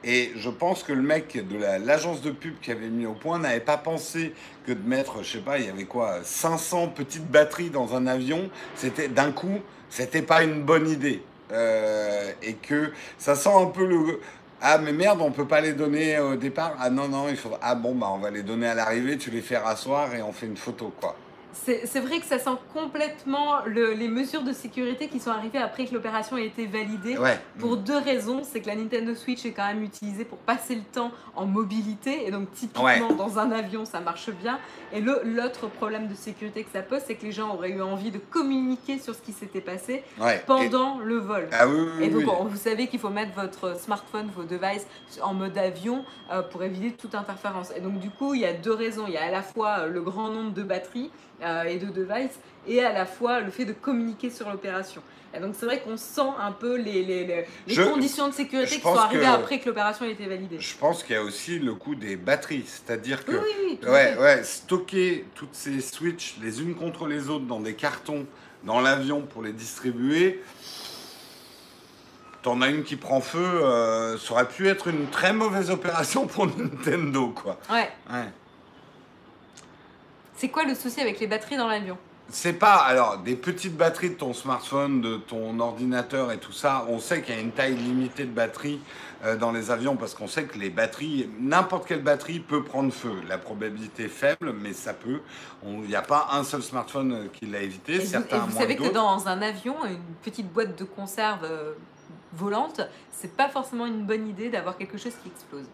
[0.04, 3.40] Et je pense que le mec de l'agence de pub qui avait mis au point
[3.40, 4.34] n'avait pas pensé
[4.68, 8.06] que de mettre, je sais pas, il y avait quoi, 500 petites batteries dans un
[8.06, 11.24] avion, c'était d'un coup, c'était pas une bonne idée.
[11.52, 14.20] Euh, et que ça sent un peu le,
[14.66, 16.78] ah, mais merde, on peut pas les donner au départ.
[16.80, 17.52] Ah non, non, il faut.
[17.62, 20.32] Ah bon, bah on va les donner à l'arrivée, tu les fais rasseoir et on
[20.32, 21.23] fait une photo, quoi.
[21.54, 25.94] C'est vrai que ça sent complètement les mesures de sécurité qui sont arrivées après que
[25.94, 27.18] l'opération ait été validée.
[27.60, 28.42] Pour deux raisons.
[28.44, 32.28] C'est que la Nintendo Switch est quand même utilisée pour passer le temps en mobilité.
[32.28, 34.60] Et donc, typiquement, dans un avion, ça marche bien.
[34.92, 38.12] Et l'autre problème de sécurité que ça pose, c'est que les gens auraient eu envie
[38.12, 40.04] de communiquer sur ce qui s'était passé
[40.46, 41.48] pendant le vol.
[41.52, 44.88] Ah oui, et donc, vous savez qu'il faut mettre votre smartphone, vos devices
[45.22, 47.72] en mode avion euh, pour éviter toute interférence.
[47.76, 49.06] Et donc, du coup, il y a deux raisons.
[49.08, 51.12] Il y a à la fois le grand nombre de batteries
[51.42, 55.02] et de devices, et à la fois le fait de communiquer sur l'opération.
[55.42, 58.96] Donc c'est vrai qu'on sent un peu les, les, les, conditions de sécurité qui sont
[58.96, 60.60] arrivées après que l'opération ait été validée.
[60.60, 64.16] Je pense qu'il y a aussi le coût des batteries, c'est-à-dire que oui, oui, ouais,
[64.18, 68.28] ouais, stocker toutes ces switches les unes contre les autres dans des cartons
[68.64, 70.42] dans l'avion pour les distribuer,
[72.44, 76.28] t'en as une qui prend feu, euh, ça aurait pu être une très mauvaise opération
[76.28, 77.58] pour Nintendo, quoi.
[77.72, 77.90] Ouais.
[78.12, 78.30] ouais.
[80.44, 81.98] C'est quoi le souci avec les batteries dans l'avion?
[82.28, 86.86] C'est pas, alors, des petites batteries de ton smartphone, de ton ordinateur et tout ça,
[86.90, 88.82] on sait qu'il y a une taille limitée de batterie
[89.24, 92.92] euh, dans les avions parce qu'on sait que les batteries, n'importe quelle batterie peut prendre
[92.92, 93.14] feu.
[93.30, 95.22] La probabilité est faible, mais ça peut.
[95.66, 98.60] Il n'y a pas un seul smartphone euh, qui l'a évité, certains vous, et vous
[98.60, 101.72] savez que dans un avion, une petite boîte de conserve euh,
[102.34, 102.82] volante,
[103.12, 105.68] c'est pas forcément une bonne idée d'avoir quelque chose qui explose.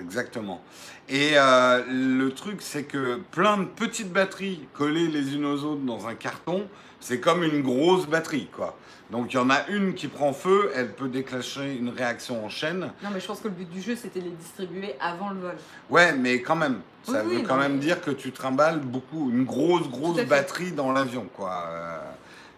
[0.00, 0.62] Exactement.
[1.08, 5.82] Et euh, le truc, c'est que plein de petites batteries collées les unes aux autres
[5.82, 6.68] dans un carton,
[7.00, 8.76] c'est comme une grosse batterie, quoi.
[9.10, 12.50] Donc il y en a une qui prend feu, elle peut déclencher une réaction en
[12.50, 12.92] chaîne.
[13.02, 15.56] Non, mais je pense que le but du jeu, c'était les distribuer avant le vol.
[15.88, 19.88] Ouais, mais quand même, ça veut quand même dire que tu trimbales beaucoup, une grosse,
[19.88, 21.64] grosse batterie dans l'avion, quoi.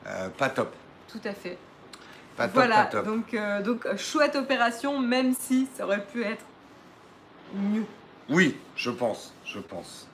[0.06, 0.74] Euh, pas top.
[1.06, 1.56] Tout à fait.
[2.36, 3.06] Pas top, voilà, pas top.
[3.06, 6.44] donc, donc chouette opération, même si ça aurait pu être
[8.28, 10.06] Oui, je pense, je pense.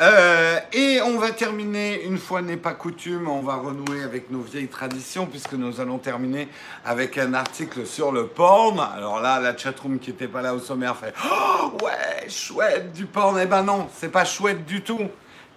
[0.00, 4.40] Euh, et on va terminer, une fois n'est pas coutume, on va renouer avec nos
[4.40, 6.48] vieilles traditions, puisque nous allons terminer
[6.84, 8.78] avec un article sur le porn.
[8.78, 13.06] Alors là, la chatroom qui n'était pas là au sommaire fait Oh, ouais, chouette du
[13.06, 13.38] porn.
[13.42, 15.08] Eh ben non, c'est pas chouette du tout.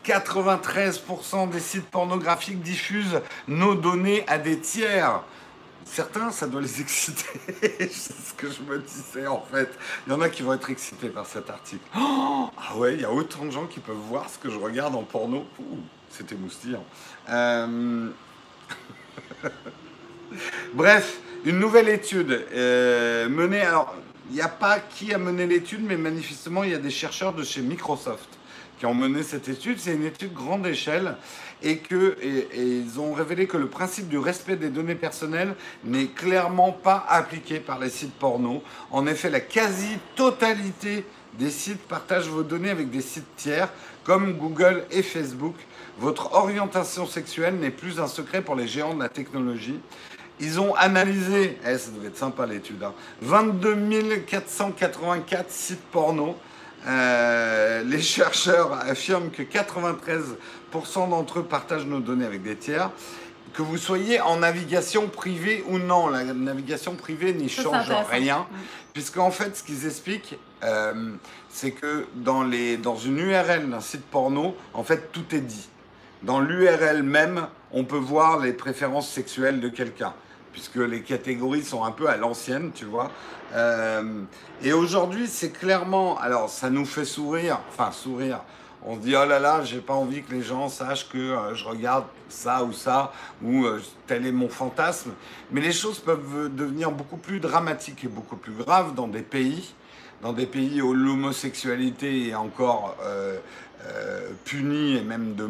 [0.04, 5.22] 93% des sites pornographiques diffusent nos données à des tiers.
[5.92, 7.26] Certains, ça doit les exciter.
[7.62, 9.70] c'est ce que je me disais en fait.
[10.08, 11.84] Il y en a qui vont être excités par cet article.
[12.64, 14.96] Ah ouais, il y a autant de gens qui peuvent voir ce que je regarde
[14.96, 15.46] en porno.
[16.10, 16.86] C'était moustillant.
[17.30, 18.10] Euh,
[20.74, 23.62] bref, une nouvelle étude euh, menée.
[23.62, 23.96] Alors,
[24.30, 27.34] il n'y a pas qui a mené l'étude, mais manifestement, il y a des chercheurs
[27.34, 28.30] de chez Microsoft
[28.82, 29.78] qui ont mené cette étude.
[29.78, 31.16] C'est une étude grande échelle
[31.62, 32.18] et que
[32.52, 35.54] ils ont révélé que le principe du respect des données personnelles
[35.84, 38.64] n'est clairement pas appliqué par les sites porno.
[38.90, 41.06] En effet, la quasi-totalité
[41.38, 43.70] des sites partagent vos données avec des sites tiers
[44.04, 45.58] comme Google et Facebook.
[46.00, 49.80] Votre orientation sexuelle n'est plus un secret pour les géants de la technologie.
[50.40, 52.84] Ils ont analysé, eh, ça devait être sympa l'étude,
[53.22, 56.36] 22 hein, 484 sites porno
[56.88, 62.92] euh, les chercheurs affirment que 93% d'entre eux partagent nos données avec des tiers.
[63.54, 68.48] Que vous soyez en navigation privée ou non, la navigation privée n'y change rien.
[68.94, 71.12] Puisqu'en fait, ce qu'ils expliquent, euh,
[71.50, 75.68] c'est que dans, les, dans une URL d'un site porno, en fait, tout est dit.
[76.24, 80.14] Dans l'URL même, on peut voir les préférences sexuelles de quelqu'un
[80.52, 83.12] puisque les catégories sont un peu à l'ancienne, tu vois.
[83.54, 84.24] Euh,
[84.64, 88.42] et aujourd'hui, c'est clairement, alors ça nous fait sourire, enfin sourire.
[88.84, 91.54] On se dit oh là là, j'ai pas envie que les gens sachent que euh,
[91.54, 95.12] je regarde ça ou ça ou euh, tel est mon fantasme.
[95.52, 99.74] Mais les choses peuvent devenir beaucoup plus dramatiques et beaucoup plus graves dans des pays,
[100.24, 102.96] dans des pays où l'homosexualité est encore
[103.88, 105.48] euh, punis et même de,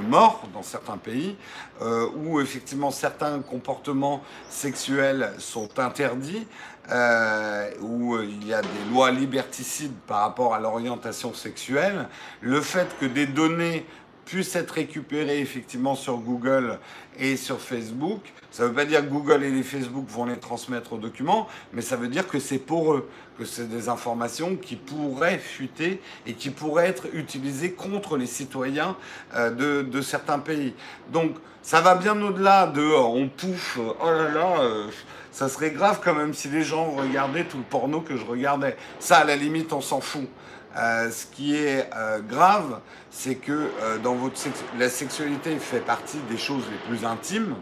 [0.00, 1.36] mort dans certains pays,
[1.82, 6.46] euh, où effectivement certains comportements sexuels sont interdits,
[6.90, 12.08] euh, où il y a des lois liberticides par rapport à l'orientation sexuelle,
[12.40, 13.86] le fait que des données
[14.24, 16.78] puissent être récupérées effectivement sur Google
[17.18, 18.20] et sur Facebook,
[18.50, 21.48] ça ne veut pas dire que Google et les Facebook vont les transmettre aux documents,
[21.72, 23.08] mais ça veut dire que c'est pour eux,
[23.38, 28.96] que c'est des informations qui pourraient fuiter et qui pourraient être utilisées contre les citoyens
[29.34, 30.74] euh, de, certains pays.
[31.12, 34.86] Donc ça va bien au-delà de euh, on pouffe, oh là là, euh,
[35.32, 38.76] ça serait grave quand même si les gens regardaient tout le porno que je regardais.
[39.00, 40.28] Ça, à la limite, on s'en fout.
[40.74, 41.88] Ce qui est
[42.28, 43.70] grave, c'est que
[44.02, 44.36] dans votre
[44.78, 47.54] la sexualité fait partie des choses les plus intimes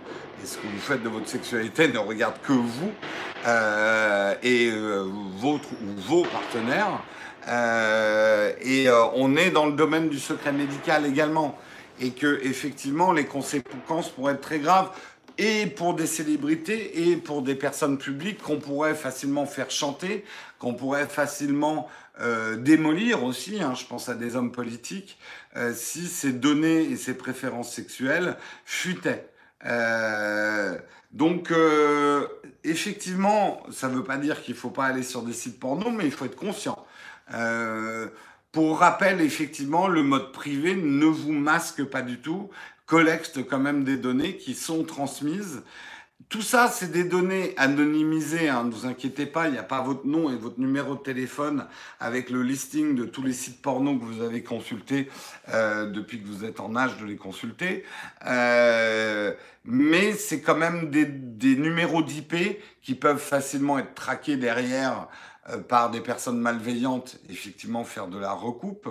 [0.43, 2.93] et ce que vous faites de votre sexualité ne regarde que vous
[3.47, 5.05] euh, et euh,
[5.37, 7.03] votre ou vos partenaires.
[7.49, 11.59] Euh, et on est dans le domaine du secret médical également.
[12.01, 14.91] Et que effectivement, les conséquences pourraient être très graves
[15.39, 20.25] et pour des célébrités et pour des personnes publiques qu'on pourrait facilement faire chanter,
[20.59, 21.89] qu'on pourrait facilement
[22.59, 25.19] démolir aussi, hein, je pense à des hommes politiques,
[25.75, 29.33] si ces données et ces préférences sexuelles fuitaient.
[29.67, 30.79] Euh,
[31.13, 32.27] donc, euh,
[32.65, 35.91] effectivement, ça ne veut pas dire qu'il ne faut pas aller sur des sites porno,
[35.91, 36.85] mais il faut être conscient.
[37.35, 38.09] Euh,
[38.51, 42.51] pour rappel, effectivement, le mode privé ne vous masque pas du tout,
[42.87, 45.63] collecte quand même des données qui sont transmises
[46.33, 49.83] tout ça, c'est des données anonymisées, hein, ne vous inquiétez pas, il n'y a pas
[49.83, 51.67] votre nom et votre numéro de téléphone
[52.01, 55.11] avec le listing de tous les sites porno que vous avez consultés
[55.51, 57.85] euh, depuis que vous êtes en âge de les consulter.
[58.27, 59.35] Euh,
[59.67, 62.35] mais c'est quand même des, numéros d'IP
[62.81, 65.09] qui peuvent facilement être traqués derrière
[65.51, 68.89] euh, par des personnes malveillantes, effectivement faire de la recoupe.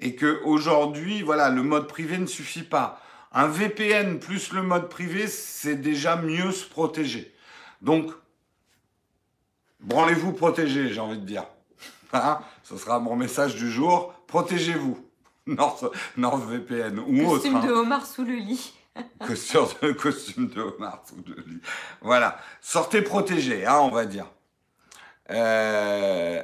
[0.00, 3.02] Et que aujourd'hui, voilà, le mode privé ne suffit pas.
[3.32, 7.34] Un VPN plus le mode privé, c'est déjà mieux se protéger.
[7.82, 8.10] Donc,
[9.80, 11.44] branlez-vous protégez, j'ai envie de dire.
[12.14, 12.40] Hein?
[12.62, 14.14] Ce sera mon message du jour.
[14.28, 14.98] Protégez-vous.
[16.16, 17.42] NordVPN ou autre.
[17.42, 17.80] Costume de hein.
[17.80, 18.72] homard sous le lit.
[19.26, 21.60] costume, de, costume de homard sous le lit.
[22.00, 22.38] Voilà.
[22.60, 24.26] Sortez protégés, hein, on va dire.
[25.30, 26.42] Euh,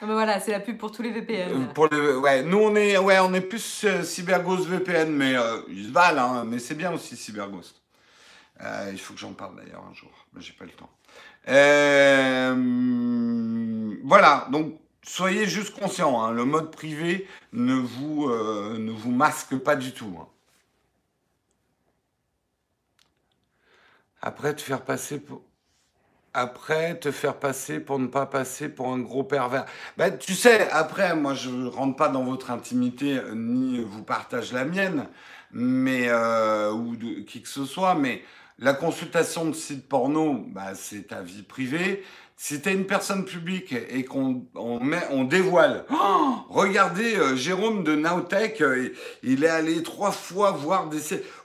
[0.00, 1.68] ah ben voilà, c'est la pub pour tous les VPN.
[1.76, 5.86] Euh, ouais, nous on est, ouais, on est plus euh, CyberGhost VPN, mais euh, ils
[5.86, 7.82] se valent, hein, mais c'est bien aussi CyberGhost.
[8.92, 10.90] il faut que j'en parle d'ailleurs un jour, mais j'ai pas le temps.
[14.04, 19.74] voilà, donc soyez juste conscients, hein, le mode privé ne vous, ne vous masque pas
[19.74, 20.16] du tout.
[20.20, 20.28] Hein.
[24.22, 25.42] Après, te faire passer pour.
[26.34, 29.64] Après, te faire passer pour ne pas passer pour un gros pervers.
[29.96, 34.02] Ben, tu sais, après, moi, je ne rentre pas dans votre intimité, euh, ni vous
[34.02, 35.08] partage la mienne,
[35.52, 38.22] mais euh, ou de qui que ce soit, mais
[38.58, 42.04] la consultation de sites porno, bah, c'est ta vie privée.
[42.40, 47.34] Si tu es une personne publique et qu'on on met, on dévoile, oh, regardez euh,
[47.34, 51.00] Jérôme de Nowtech, euh, il est allé trois fois voir des...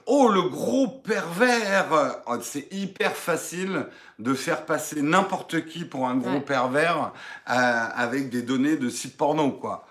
[0.06, 2.22] Oh, le gros pervers!
[2.28, 3.88] Oh, C'est hyper facile
[4.20, 7.12] de faire passer n'importe qui pour un gros pervers
[7.50, 7.52] euh,
[7.96, 9.88] avec des données de sites porno, quoi.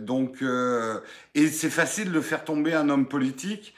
[0.00, 0.44] donc,
[1.34, 3.74] et c'est facile de faire tomber un homme politique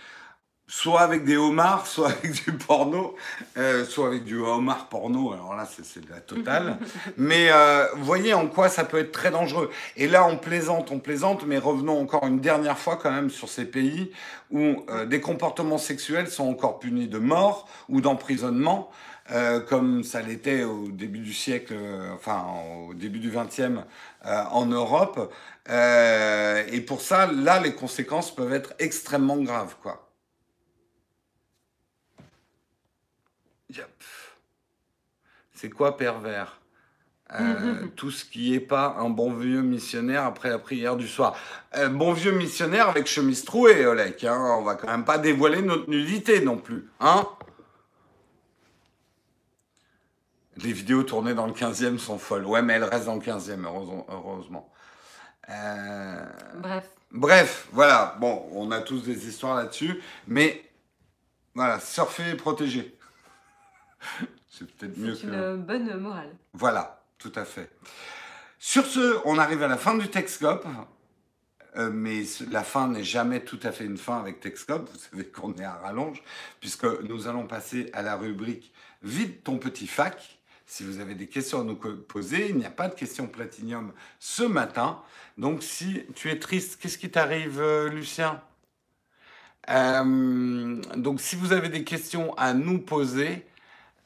[0.69, 3.17] soit avec des homards, soit avec du porno,
[3.57, 5.33] euh, soit avec du homard porno.
[5.33, 6.79] Alors là, c'est de la totale.
[7.17, 9.71] mais euh, voyez en quoi ça peut être très dangereux.
[9.97, 13.49] Et là, on plaisante, on plaisante, mais revenons encore une dernière fois quand même sur
[13.49, 14.13] ces pays
[14.51, 18.91] où euh, des comportements sexuels sont encore punis de mort ou d'emprisonnement.
[19.31, 21.75] Euh, comme ça l'était au début du siècle,
[22.15, 22.47] enfin
[22.89, 23.83] au début du XXe
[24.25, 25.31] en Europe.
[25.69, 30.08] et pour ça, là, les conséquences peuvent être extrêmement graves, quoi.
[35.59, 36.61] C'est quoi pervers?
[37.33, 41.37] Euh, tout ce qui n'est pas un bon vieux missionnaire après la prière du soir.
[41.73, 44.23] Un bon vieux missionnaire avec chemise trouée, Olek.
[44.23, 46.89] Hein on va quand même pas dévoiler notre nudité non plus.
[47.01, 47.27] Hein
[50.59, 52.47] Les vidéos tournées dans le 15e sont folles.
[52.47, 53.65] Ouais, mais elles restent dans le 15e,
[54.09, 54.73] heureusement.
[55.51, 56.25] Euh,
[56.59, 56.89] Bref.
[57.11, 58.17] Bref, voilà.
[58.21, 60.01] Bon, on a tous des histoires là-dessus.
[60.29, 60.71] Mais
[61.53, 62.97] voilà, surfer et protéger.
[64.59, 65.27] C'est peut-être mieux que...
[65.27, 66.35] une bonne morale.
[66.53, 67.71] Voilà, tout à fait.
[68.59, 70.67] Sur ce, on arrive à la fin du Texcope.
[71.77, 74.89] Euh, mais la fin n'est jamais tout à fait une fin avec Texcope.
[74.91, 76.23] Vous savez qu'on est à rallonge,
[76.61, 80.41] puisque nous allons passer à la rubrique Vide ton petit fac.
[80.67, 83.93] Si vous avez des questions à nous poser, il n'y a pas de questions platinium
[84.19, 85.01] ce matin.
[85.37, 88.43] Donc si tu es triste, qu'est-ce qui t'arrive, euh, Lucien?
[89.71, 93.47] Euh, Donc si vous avez des questions à nous poser,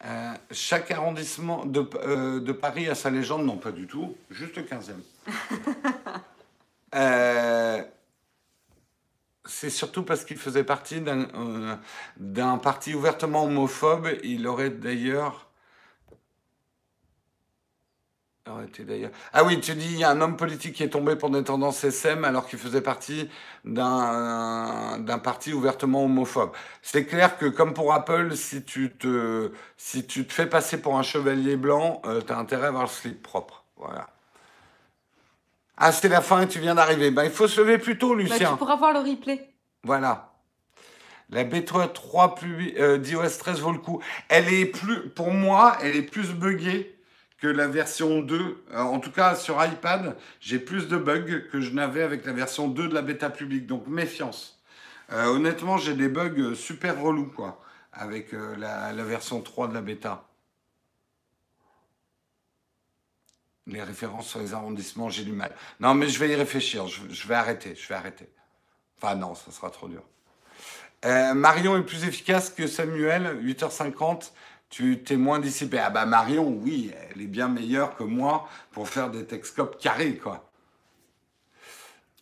[0.04, 4.62] euh, chaque arrondissement euh, de, Paris a sa légende, non pas du tout, juste le
[4.62, 4.94] 15e.
[6.94, 7.82] Euh,
[9.46, 14.10] c'est surtout parce qu'il faisait partie d'un parti ouvertement homophobe.
[14.24, 15.48] Il aurait d'ailleurs
[19.32, 21.42] ah oui, tu dis, il y a un homme politique qui est tombé pour des
[21.44, 23.28] tendances SM alors qu'il faisait partie
[23.64, 26.52] d'un parti ouvertement homophobe.
[26.82, 30.98] C'est clair que, comme pour Apple, si tu te, si tu te fais passer pour
[30.98, 33.64] un chevalier blanc, euh, tu as intérêt à avoir le slip propre.
[33.76, 34.08] Voilà.
[35.76, 37.10] Ah, c'est la fin et tu viens d'arriver.
[37.10, 38.50] Ben, il faut se lever plus tôt, bah, Lucien.
[38.52, 39.50] tu pourras voir le replay.
[39.84, 40.32] Voilà.
[41.30, 44.02] La B3 plus, euh, d'iOS 13 vaut le coup.
[44.28, 46.94] Elle est plus, pour moi, elle est plus buggée
[47.42, 48.64] que la version 2.
[48.70, 52.32] Euh, en tout cas, sur iPad, j'ai plus de bugs que je n'avais avec la
[52.32, 53.66] version 2 de la bêta publique.
[53.66, 54.62] Donc, méfiance.
[55.10, 57.60] Euh, honnêtement, j'ai des bugs super relous, quoi,
[57.92, 60.24] avec euh, la, version 3 de la bêta.
[63.66, 65.52] Les références sur les arrondissements, j'ai du mal.
[65.80, 66.86] Non, mais je vais y réfléchir.
[66.86, 67.74] Je, je, vais arrêter.
[67.74, 68.28] Je vais arrêter.
[68.98, 70.04] Enfin, non, ça sera trop dur.
[71.34, 74.30] Marion est plus efficace que Samuel, 8h50
[74.72, 75.78] tu t'es moins dissipé.
[75.78, 80.16] Ah bah Marion, oui, elle est bien meilleure que moi pour faire des texcopes carrés,
[80.16, 80.48] quoi.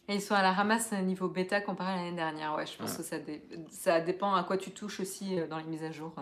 [0.09, 2.57] Et ils sont à la ramasse niveau bêta comparé à l'année dernière.
[2.57, 3.17] Ouais, je pense que ça,
[3.71, 6.13] ça dépend à quoi tu touches aussi euh, dans les mises à jour.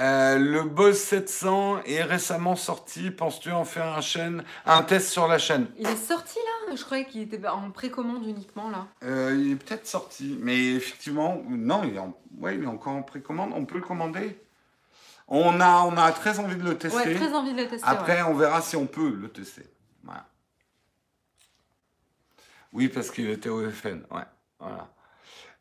[0.00, 3.12] Euh, le Buzz 700 est récemment sorti.
[3.12, 5.68] Penses-tu en faire un, chaîne, un test sur la chaîne?
[5.78, 6.74] Il est sorti là?
[6.74, 8.88] Je croyais qu'il était en précommande uniquement là.
[9.04, 13.02] Euh, il est peut-être sorti, mais effectivement, non, il est, ouais, il est encore en
[13.02, 13.52] précommande.
[13.54, 14.36] On peut le commander?
[15.28, 16.96] On a, on a très envie de le tester.
[16.96, 17.88] Ouais, très envie de le tester.
[17.88, 19.64] Après, on verra si on peut le tester.
[22.74, 24.02] Oui, parce qu'il était au FN.
[24.10, 24.24] Ouais,
[24.58, 24.90] voilà.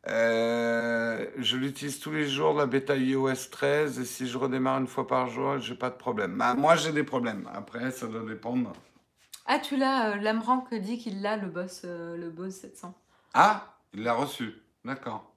[0.09, 4.87] Euh, je l'utilise tous les jours, la bêta iOS 13, et si je redémarre une
[4.87, 6.35] fois par jour, j'ai pas de problème.
[6.37, 7.47] Bah, moi, j'ai des problèmes.
[7.53, 8.73] Après, ça doit dépendre.
[9.45, 12.93] Ah, tu l'as, euh, dit qu'il l'a, le boss, euh, le boss 700.
[13.33, 14.55] Ah, il l'a reçu.
[14.83, 15.32] D'accord.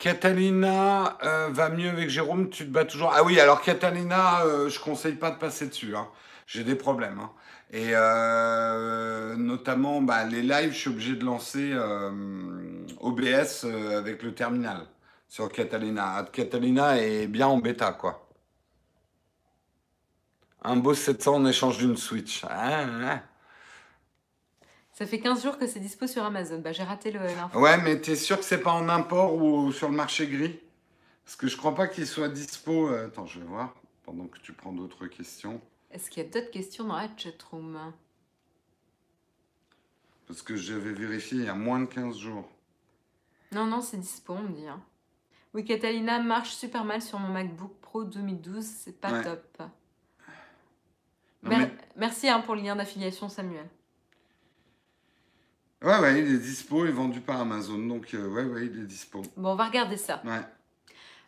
[0.00, 3.12] Catalina euh, va mieux avec Jérôme, tu te bats toujours.
[3.14, 5.94] Ah oui, alors Catalina, euh, je conseille pas de passer dessus.
[5.94, 6.08] Hein.
[6.46, 7.20] J'ai des problèmes.
[7.20, 7.30] Hein.
[7.70, 11.76] Et euh, notamment, bah, les lives, je suis obligé de lancer
[12.98, 14.86] OBS avec le terminal
[15.28, 16.26] sur Catalina.
[16.32, 18.26] Catalina est bien en bêta, quoi.
[20.62, 22.44] Un beau 700 en échange d'une Switch.
[22.44, 23.20] Hein,
[25.00, 26.58] Ça fait 15 jours que c'est dispo sur Amazon.
[26.58, 27.58] Bah, j'ai raté le l'info.
[27.58, 30.60] Ouais, mais t'es sûr que c'est pas en import ou sur le marché gris?
[31.24, 32.90] Parce que je crois pas qu'il soit dispo.
[32.90, 33.74] euh, Attends, je vais voir
[34.04, 35.58] pendant que tu prends d'autres questions.
[35.90, 37.94] Est-ce qu'il y a d'autres questions dans la chatroom?
[40.26, 42.46] Parce que j'avais vérifié il y a moins de 15 jours.
[43.52, 44.68] Non, non, c'est dispo, on me dit.
[44.68, 44.82] hein.
[45.54, 49.24] Oui, Catalina marche super mal sur mon MacBook Pro 2012, c'est pas Ouais.
[49.24, 49.62] top.
[51.42, 53.66] Non, Mer- mais- Merci hein, pour le lien d'affiliation, Samuel.
[55.82, 57.78] Ouais, ouais, il est dispo, il est vendu par Amazon.
[57.78, 59.22] Donc, euh, ouais, ouais, il est dispo.
[59.36, 60.20] Bon, on va regarder ça.
[60.24, 60.40] Ouais.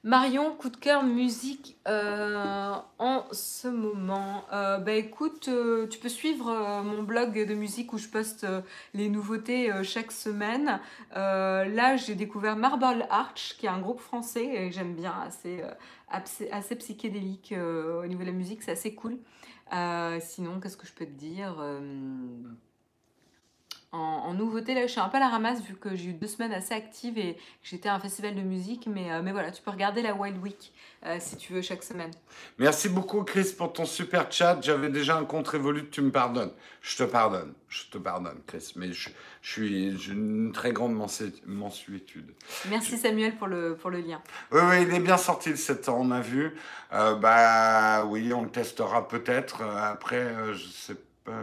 [0.04, 4.44] Marion, coup de cœur musique euh, en ce moment.
[4.52, 8.44] Euh, bah écoute, euh, tu peux suivre mon blog de musique où je poste
[8.94, 10.80] les nouveautés chaque semaine.
[11.14, 15.62] Là, j'ai découvert Marble Arch, qui est un groupe français et j'aime bien, assez,
[16.50, 19.18] assez, psychédélique au niveau de la musique, c'est assez cool.
[20.20, 21.62] Sinon, qu'est-ce que je peux te dire
[23.92, 26.12] en, en nouveauté, là, je suis un peu à la ramasse vu que j'ai eu
[26.14, 28.86] deux semaines assez actives et que j'étais à un festival de musique.
[28.86, 30.72] Mais, euh, mais voilà, tu peux regarder la Wild Week
[31.04, 32.10] euh, si tu veux chaque semaine.
[32.58, 34.58] Merci beaucoup, Chris, pour ton super chat.
[34.62, 36.52] J'avais déjà un compte Revolut, tu me pardonnes.
[36.80, 37.52] Je te pardonne.
[37.68, 38.72] Je te pardonne, Chris.
[38.76, 39.10] Mais je,
[39.42, 42.32] je suis j'ai une très grande mensu- mensuétude.
[42.70, 44.22] Merci Samuel pour le, pour le lien.
[44.52, 46.56] Oui, oui, il est bien sorti le 7 ans, on a vu.
[46.92, 49.62] Euh, bah oui, on le testera peut-être.
[49.62, 51.00] Après, je sais pas.
[51.26, 51.34] Ouais,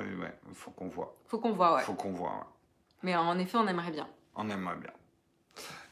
[0.50, 1.16] il faut qu'on voit.
[1.28, 1.82] Faut qu'on voit, ouais.
[1.84, 2.30] faut qu'on voit.
[2.32, 2.46] ouais.
[3.04, 4.08] Mais en effet, on aimerait bien.
[4.36, 4.92] On aimerait bien.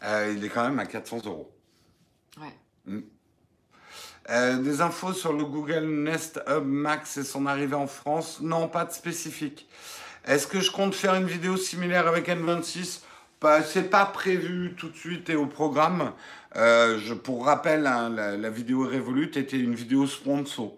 [0.03, 1.51] Euh, il est quand même à 400 euros.
[2.39, 3.01] Ouais.
[4.29, 8.39] Euh, des infos sur le Google Nest Hub Max et son arrivée en France?
[8.41, 9.67] Non, pas de spécifique.
[10.25, 13.01] Est-ce que je compte faire une vidéo similaire avec N26
[13.39, 16.11] bah, C'est pas prévu tout de suite et au programme.
[16.57, 20.73] Euh, je, pour rappel, hein, la, la vidéo Revolut était une vidéo sponsor.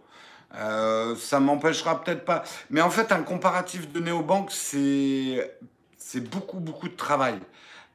[0.56, 2.44] Euh, ça m'empêchera peut-être pas.
[2.70, 5.58] Mais en fait, un comparatif de néobanque, c'est
[5.98, 7.40] c'est beaucoup, beaucoup de travail.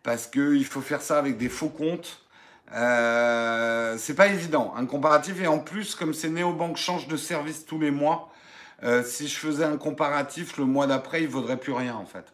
[0.02, 2.20] Parce qu'il faut faire ça avec des faux comptes.
[2.74, 5.40] Euh, c'est pas évident, un comparatif.
[5.40, 8.30] Et en plus, comme ces néobanques changent de service tous les mois,
[8.82, 12.32] euh, si je faisais un comparatif, le mois d'après, il vaudrait plus rien en fait.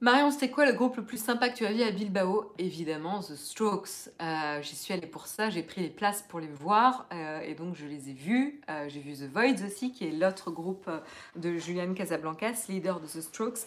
[0.00, 2.52] Marion, c'était quoi le groupe le plus sympa que tu as vu à Bilbao?
[2.58, 4.10] Évidemment, The Strokes.
[4.20, 7.54] Euh, J'y suis allée pour ça, j'ai pris les places pour les voir euh, et
[7.54, 8.60] donc je les ai vus.
[8.68, 10.90] Euh, j'ai vu The Voids aussi, qui est l'autre groupe
[11.36, 13.60] de Julian Casablancas, leader de The Strokes.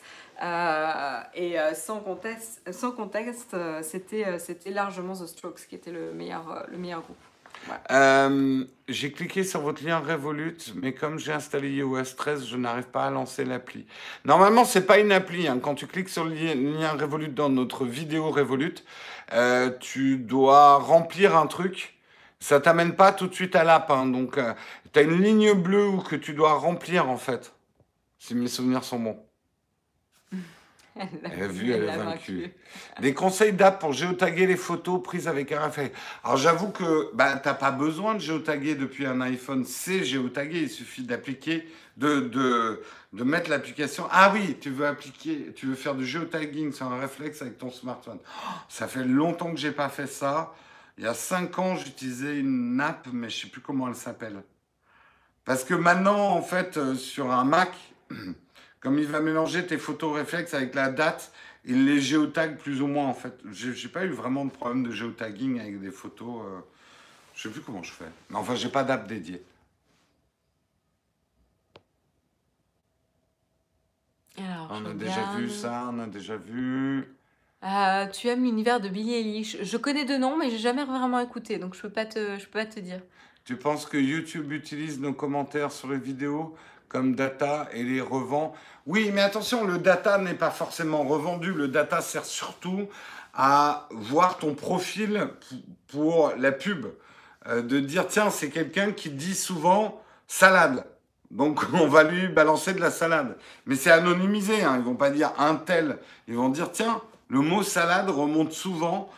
[1.33, 2.03] Et sans
[2.71, 7.28] sans contexte, euh, c'était largement The Strokes qui était le meilleur, le meilleur groupe.
[7.91, 12.85] Euh, j'ai cliqué sur votre lien Revolut, mais comme j'ai installé iOS 13, je n'arrive
[12.87, 13.85] pas à lancer l'appli.
[14.25, 15.47] Normalement, c'est pas une appli.
[15.47, 15.59] hein.
[15.61, 18.75] Quand tu cliques sur le lien, Revolut dans notre vidéo Revolut,
[19.33, 21.95] euh, tu dois remplir un truc.
[22.39, 23.91] Ça t'amène pas tout de suite à l'app.
[23.91, 24.05] hein.
[24.07, 24.39] Donc,
[24.93, 27.53] tu as une ligne bleue que tu dois remplir en fait.
[28.19, 29.28] Si mes souvenirs sont bons.
[30.99, 32.53] Elle Elle a vu, elle l'a est vaincue.
[33.01, 35.91] Des conseils d'app pour géotaguer les photos prises avec un RFID.
[36.23, 40.61] Alors j'avoue que bah, tu n'as pas besoin de géotaguer depuis un iPhone, c'est géotaguer,
[40.63, 42.81] il suffit d'appliquer, de, de,
[43.13, 44.07] de mettre l'application.
[44.11, 47.71] Ah oui, tu veux appliquer, tu veux faire du géotagging sur un réflexe avec ton
[47.71, 48.19] smartphone.
[48.23, 50.53] Oh, ça fait longtemps que j'ai pas fait ça.
[50.97, 54.43] Il y a cinq ans, j'utilisais une app, mais je sais plus comment elle s'appelle.
[55.45, 57.71] Parce que maintenant, en fait, euh, sur un Mac,
[58.79, 61.31] comme il va mélanger tes photos réflexes avec la date,
[61.65, 63.37] il les géotague plus ou moins en fait.
[63.51, 66.43] J'ai pas eu vraiment de problème de géotagging avec des photos.
[66.45, 66.59] euh,
[67.35, 68.11] je sais plus comment je fais.
[68.29, 69.41] Mais enfin, j'ai pas d'app dédiée.
[74.37, 77.05] Alors, On a déjà vu ça, on a déjà vu.
[77.63, 79.57] Euh, tu aimes l'univers de Billie Eilish.
[79.61, 82.45] Je connais deux noms, mais j'ai jamais vraiment écouté, donc je peux pas te, je
[82.45, 83.01] peux pas te dire.
[83.43, 86.55] Tu penses que YouTube utilise nos commentaires sur les vidéos
[86.89, 88.53] comme data et les revend
[88.85, 91.53] Oui, mais attention, le data n'est pas forcément revendu.
[91.53, 92.87] Le data sert surtout
[93.33, 95.29] à voir ton profil
[95.87, 96.87] pour la pub.
[97.47, 100.83] Euh, de dire, tiens, c'est quelqu'un qui dit souvent salade.
[101.31, 103.37] Donc on va lui balancer de la salade.
[103.65, 104.75] Mais c'est anonymisé, hein.
[104.77, 105.99] ils vont pas dire un tel.
[106.27, 109.09] Ils vont dire, tiens, le mot salade remonte souvent.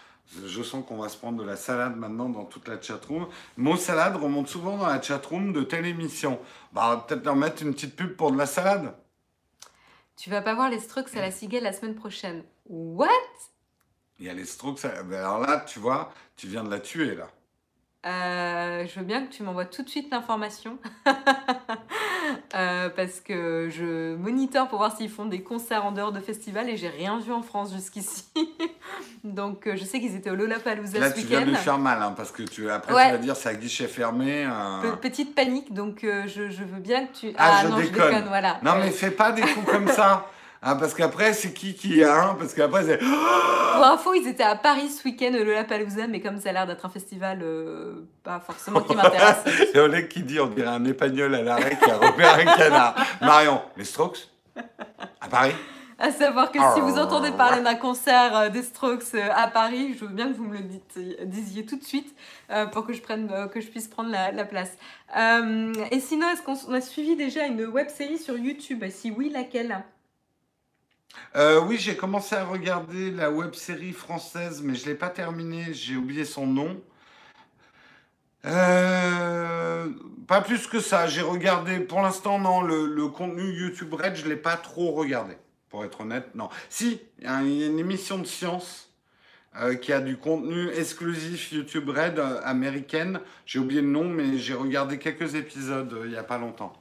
[0.45, 3.27] Je sens qu'on va se prendre de la salade maintenant dans toute la chatroom.
[3.57, 6.39] Mot salade remonte souvent dans la chatroom de telle émission.
[6.71, 8.95] Bah, on va peut-être leur mettre une petite pub pour de la salade.
[10.15, 12.43] Tu vas pas voir les Strokes à la Cigale la semaine prochaine.
[12.65, 13.09] What?
[14.19, 14.79] Il y a les strokes.
[14.79, 17.27] ça- ben Alors là, tu vois, tu viens de la tuer là.
[18.05, 20.77] Euh, Je veux bien que tu m'envoies tout de suite l'information.
[22.55, 26.69] Euh, parce que je monitore pour voir s'ils font des concerts en dehors de festivals
[26.69, 28.25] et j'ai rien vu en France jusqu'ici.
[29.23, 31.59] Donc euh, je sais qu'ils étaient au Lollapalooza Là, ce tu viens de week-end.
[31.59, 33.05] faire mal, hein, parce que tu, après, Ouais.
[33.07, 34.45] tu vas dire c'est à guichet fermé.
[34.45, 34.81] euh.
[34.91, 37.33] Pe- Petite panique, donc je, je veux bien que tu.
[37.37, 38.25] Ah, je non, déconne.
[38.27, 38.59] voilà.
[38.63, 40.27] Non, mais fais pas des coups comme ça.
[40.63, 42.35] Hein, parce qu'après, c'est qui qui a un?
[42.35, 42.97] Parce qu'après, c'est.
[43.73, 46.67] Pour info, ils étaient à Paris ce week-end au Lollapalooza, mais comme ça a l'air
[46.67, 49.43] d'être un festival euh, pas forcément qui m'intéresse.
[49.45, 52.95] C'est Oleg qui dit on dirait un épagnol à l'arrêt qui a repéré un canard.
[53.21, 54.29] Marion, les Strokes?
[55.19, 55.53] À Paris?
[56.01, 59.93] À savoir que si vous entendez parler d'un concert euh, des Strokes euh, à Paris,
[59.93, 62.15] je veux bien que vous me le dites, disiez tout de suite
[62.49, 64.71] euh, pour que je, prenne, euh, que je puisse prendre la, la place.
[65.91, 68.83] Et sinon, est-ce qu'on on a suivi déjà une web série sur YouTube?
[68.89, 69.83] Si oui, laquelle?
[71.35, 75.09] Euh, oui, j'ai commencé à regarder la web série française, mais je ne l'ai pas
[75.09, 75.73] terminée.
[75.73, 76.81] J'ai oublié son nom.
[78.45, 79.87] Euh,
[80.27, 81.07] pas plus que ça.
[81.07, 85.35] J'ai regardé, pour l'instant, non, le, contenu YouTube Red, je ne l'ai pas trop regardé.
[85.69, 86.49] Pour être honnête, non.
[86.67, 88.89] Si, il y a une émission de science
[89.55, 93.21] euh, qui a du contenu exclusif YouTube Red américaine.
[93.45, 96.80] J'ai oublié le nom, mais j'ai regardé quelques épisodes il n'y a pas longtemps.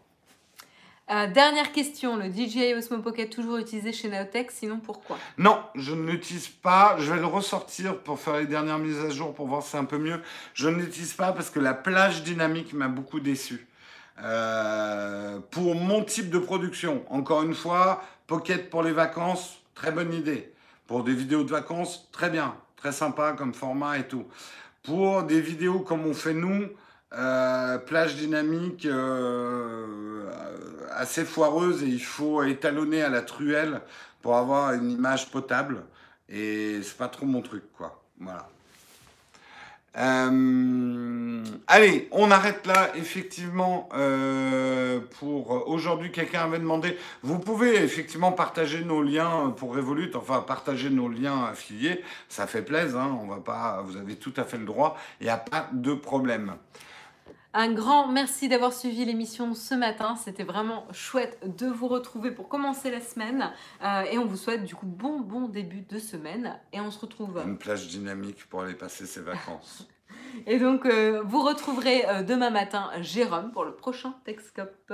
[1.10, 5.18] Euh, Dernière question, le DJI Osmo Pocket toujours utilisé chez Naotech, sinon pourquoi?
[5.38, 6.94] Non, je ne l'utilise pas.
[6.98, 9.78] Je vais le ressortir pour faire les dernières mises à jour pour voir si c'est
[9.78, 10.20] un peu mieux.
[10.54, 13.66] Je ne l'utilise pas parce que la plage dynamique m'a beaucoup déçu.
[14.22, 20.14] Euh, pour mon type de production, encore une fois, Pocket pour les vacances, très bonne
[20.14, 20.52] idée.
[20.86, 24.26] Pour des vidéos de vacances, très bien, très sympa comme format et tout.
[24.84, 26.68] Pour des vidéos comme on fait nous,
[27.12, 30.30] euh, plage dynamique euh,
[30.92, 33.80] assez foireuse et il faut étalonner à la truelle
[34.22, 35.82] pour avoir une image potable.
[36.28, 38.00] Et c'est pas trop mon truc, quoi.
[38.20, 38.48] Voilà.
[39.98, 43.88] Euh, allez, on arrête là, effectivement,
[45.18, 46.12] pour aujourd'hui.
[46.12, 51.46] Quelqu'un avait demandé, vous pouvez effectivement partager nos liens pour Revolut, enfin partager nos liens
[51.46, 54.96] affiliés, ça fait plaisir, hein, on va pas, vous avez tout à fait le droit,
[55.20, 56.54] il n'y a pas de problème.
[57.52, 60.14] Un grand merci d'avoir suivi l'émission ce matin.
[60.16, 63.52] C'était vraiment chouette de vous retrouver pour commencer la semaine.
[63.82, 66.58] Euh, et on vous souhaite du coup bon bon début de semaine.
[66.72, 67.42] Et on se retrouve.
[67.44, 69.88] Une plage dynamique pour aller passer ses vacances.
[70.46, 74.92] Et donc euh, vous retrouverez euh, demain matin Jérôme pour le prochain Texcop.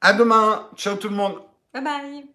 [0.00, 1.40] À demain, ciao tout le monde.
[1.72, 2.33] Bye bye